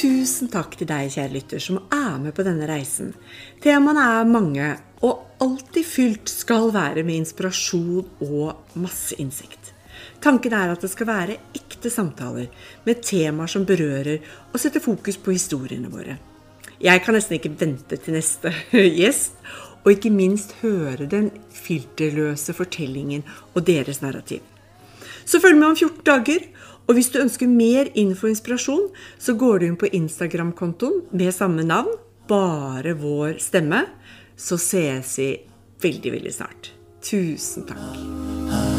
Tusen 0.00 0.48
takk 0.52 0.76
til 0.80 0.88
deg, 0.88 1.10
kjære 1.12 1.32
lytter, 1.34 1.60
som 1.60 1.80
er 1.92 2.14
med 2.22 2.32
på 2.36 2.44
denne 2.46 2.66
reisen. 2.70 3.10
Temaene 3.62 4.04
er 4.20 4.28
mange, 4.30 4.68
og 5.04 5.26
alltid 5.40 5.86
fylt 5.86 6.30
skal 6.30 6.70
være 6.74 7.04
med 7.06 7.22
inspirasjon 7.22 8.26
og 8.26 8.76
masse 8.80 9.16
innsikt. 9.20 9.72
Tanken 10.20 10.52
er 10.56 10.72
at 10.72 10.82
det 10.84 10.90
skal 10.92 11.08
være 11.08 11.38
ekte 11.56 11.90
samtaler 11.92 12.50
med 12.86 13.00
temaer 13.04 13.50
som 13.50 13.64
berører 13.68 14.20
og 14.52 14.60
setter 14.60 14.84
fokus 14.84 15.16
på 15.20 15.32
historiene 15.34 15.90
våre. 15.92 16.18
Jeg 16.80 17.02
kan 17.04 17.16
nesten 17.16 17.36
ikke 17.36 17.52
vente 17.60 17.98
til 18.00 18.16
neste 18.16 18.52
gjest, 19.00 19.36
og 19.80 19.94
ikke 19.94 20.12
minst 20.12 20.54
høre 20.60 21.08
den 21.08 21.30
filterløse 21.56 22.52
fortellingen 22.56 23.24
og 23.54 23.64
deres 23.68 24.02
narrativ. 24.04 24.40
Så 25.24 25.40
følg 25.40 25.56
med 25.56 25.72
om 25.72 25.76
14 25.76 26.04
dager. 26.04 26.44
Og 26.88 26.96
hvis 26.96 27.12
du 27.14 27.20
ønsker 27.20 27.46
mer 27.46 27.86
info 27.94 28.26
og 28.26 28.32
inspirasjon, 28.32 28.88
så 29.18 29.36
går 29.38 29.60
du 29.60 29.66
inn 29.68 29.76
på 29.78 29.88
Instagram-kontoen 29.94 31.04
med 31.14 31.30
samme 31.32 31.62
navn, 31.62 31.92
bare 32.26 32.96
vår 32.98 33.38
stemme. 33.38 33.84
Så 34.40 34.56
ses 34.58 35.18
vi 35.18 35.28
veldig, 35.82 36.12
veldig 36.12 36.32
snart. 36.32 36.72
Tusen 37.04 37.68
takk. 37.68 38.69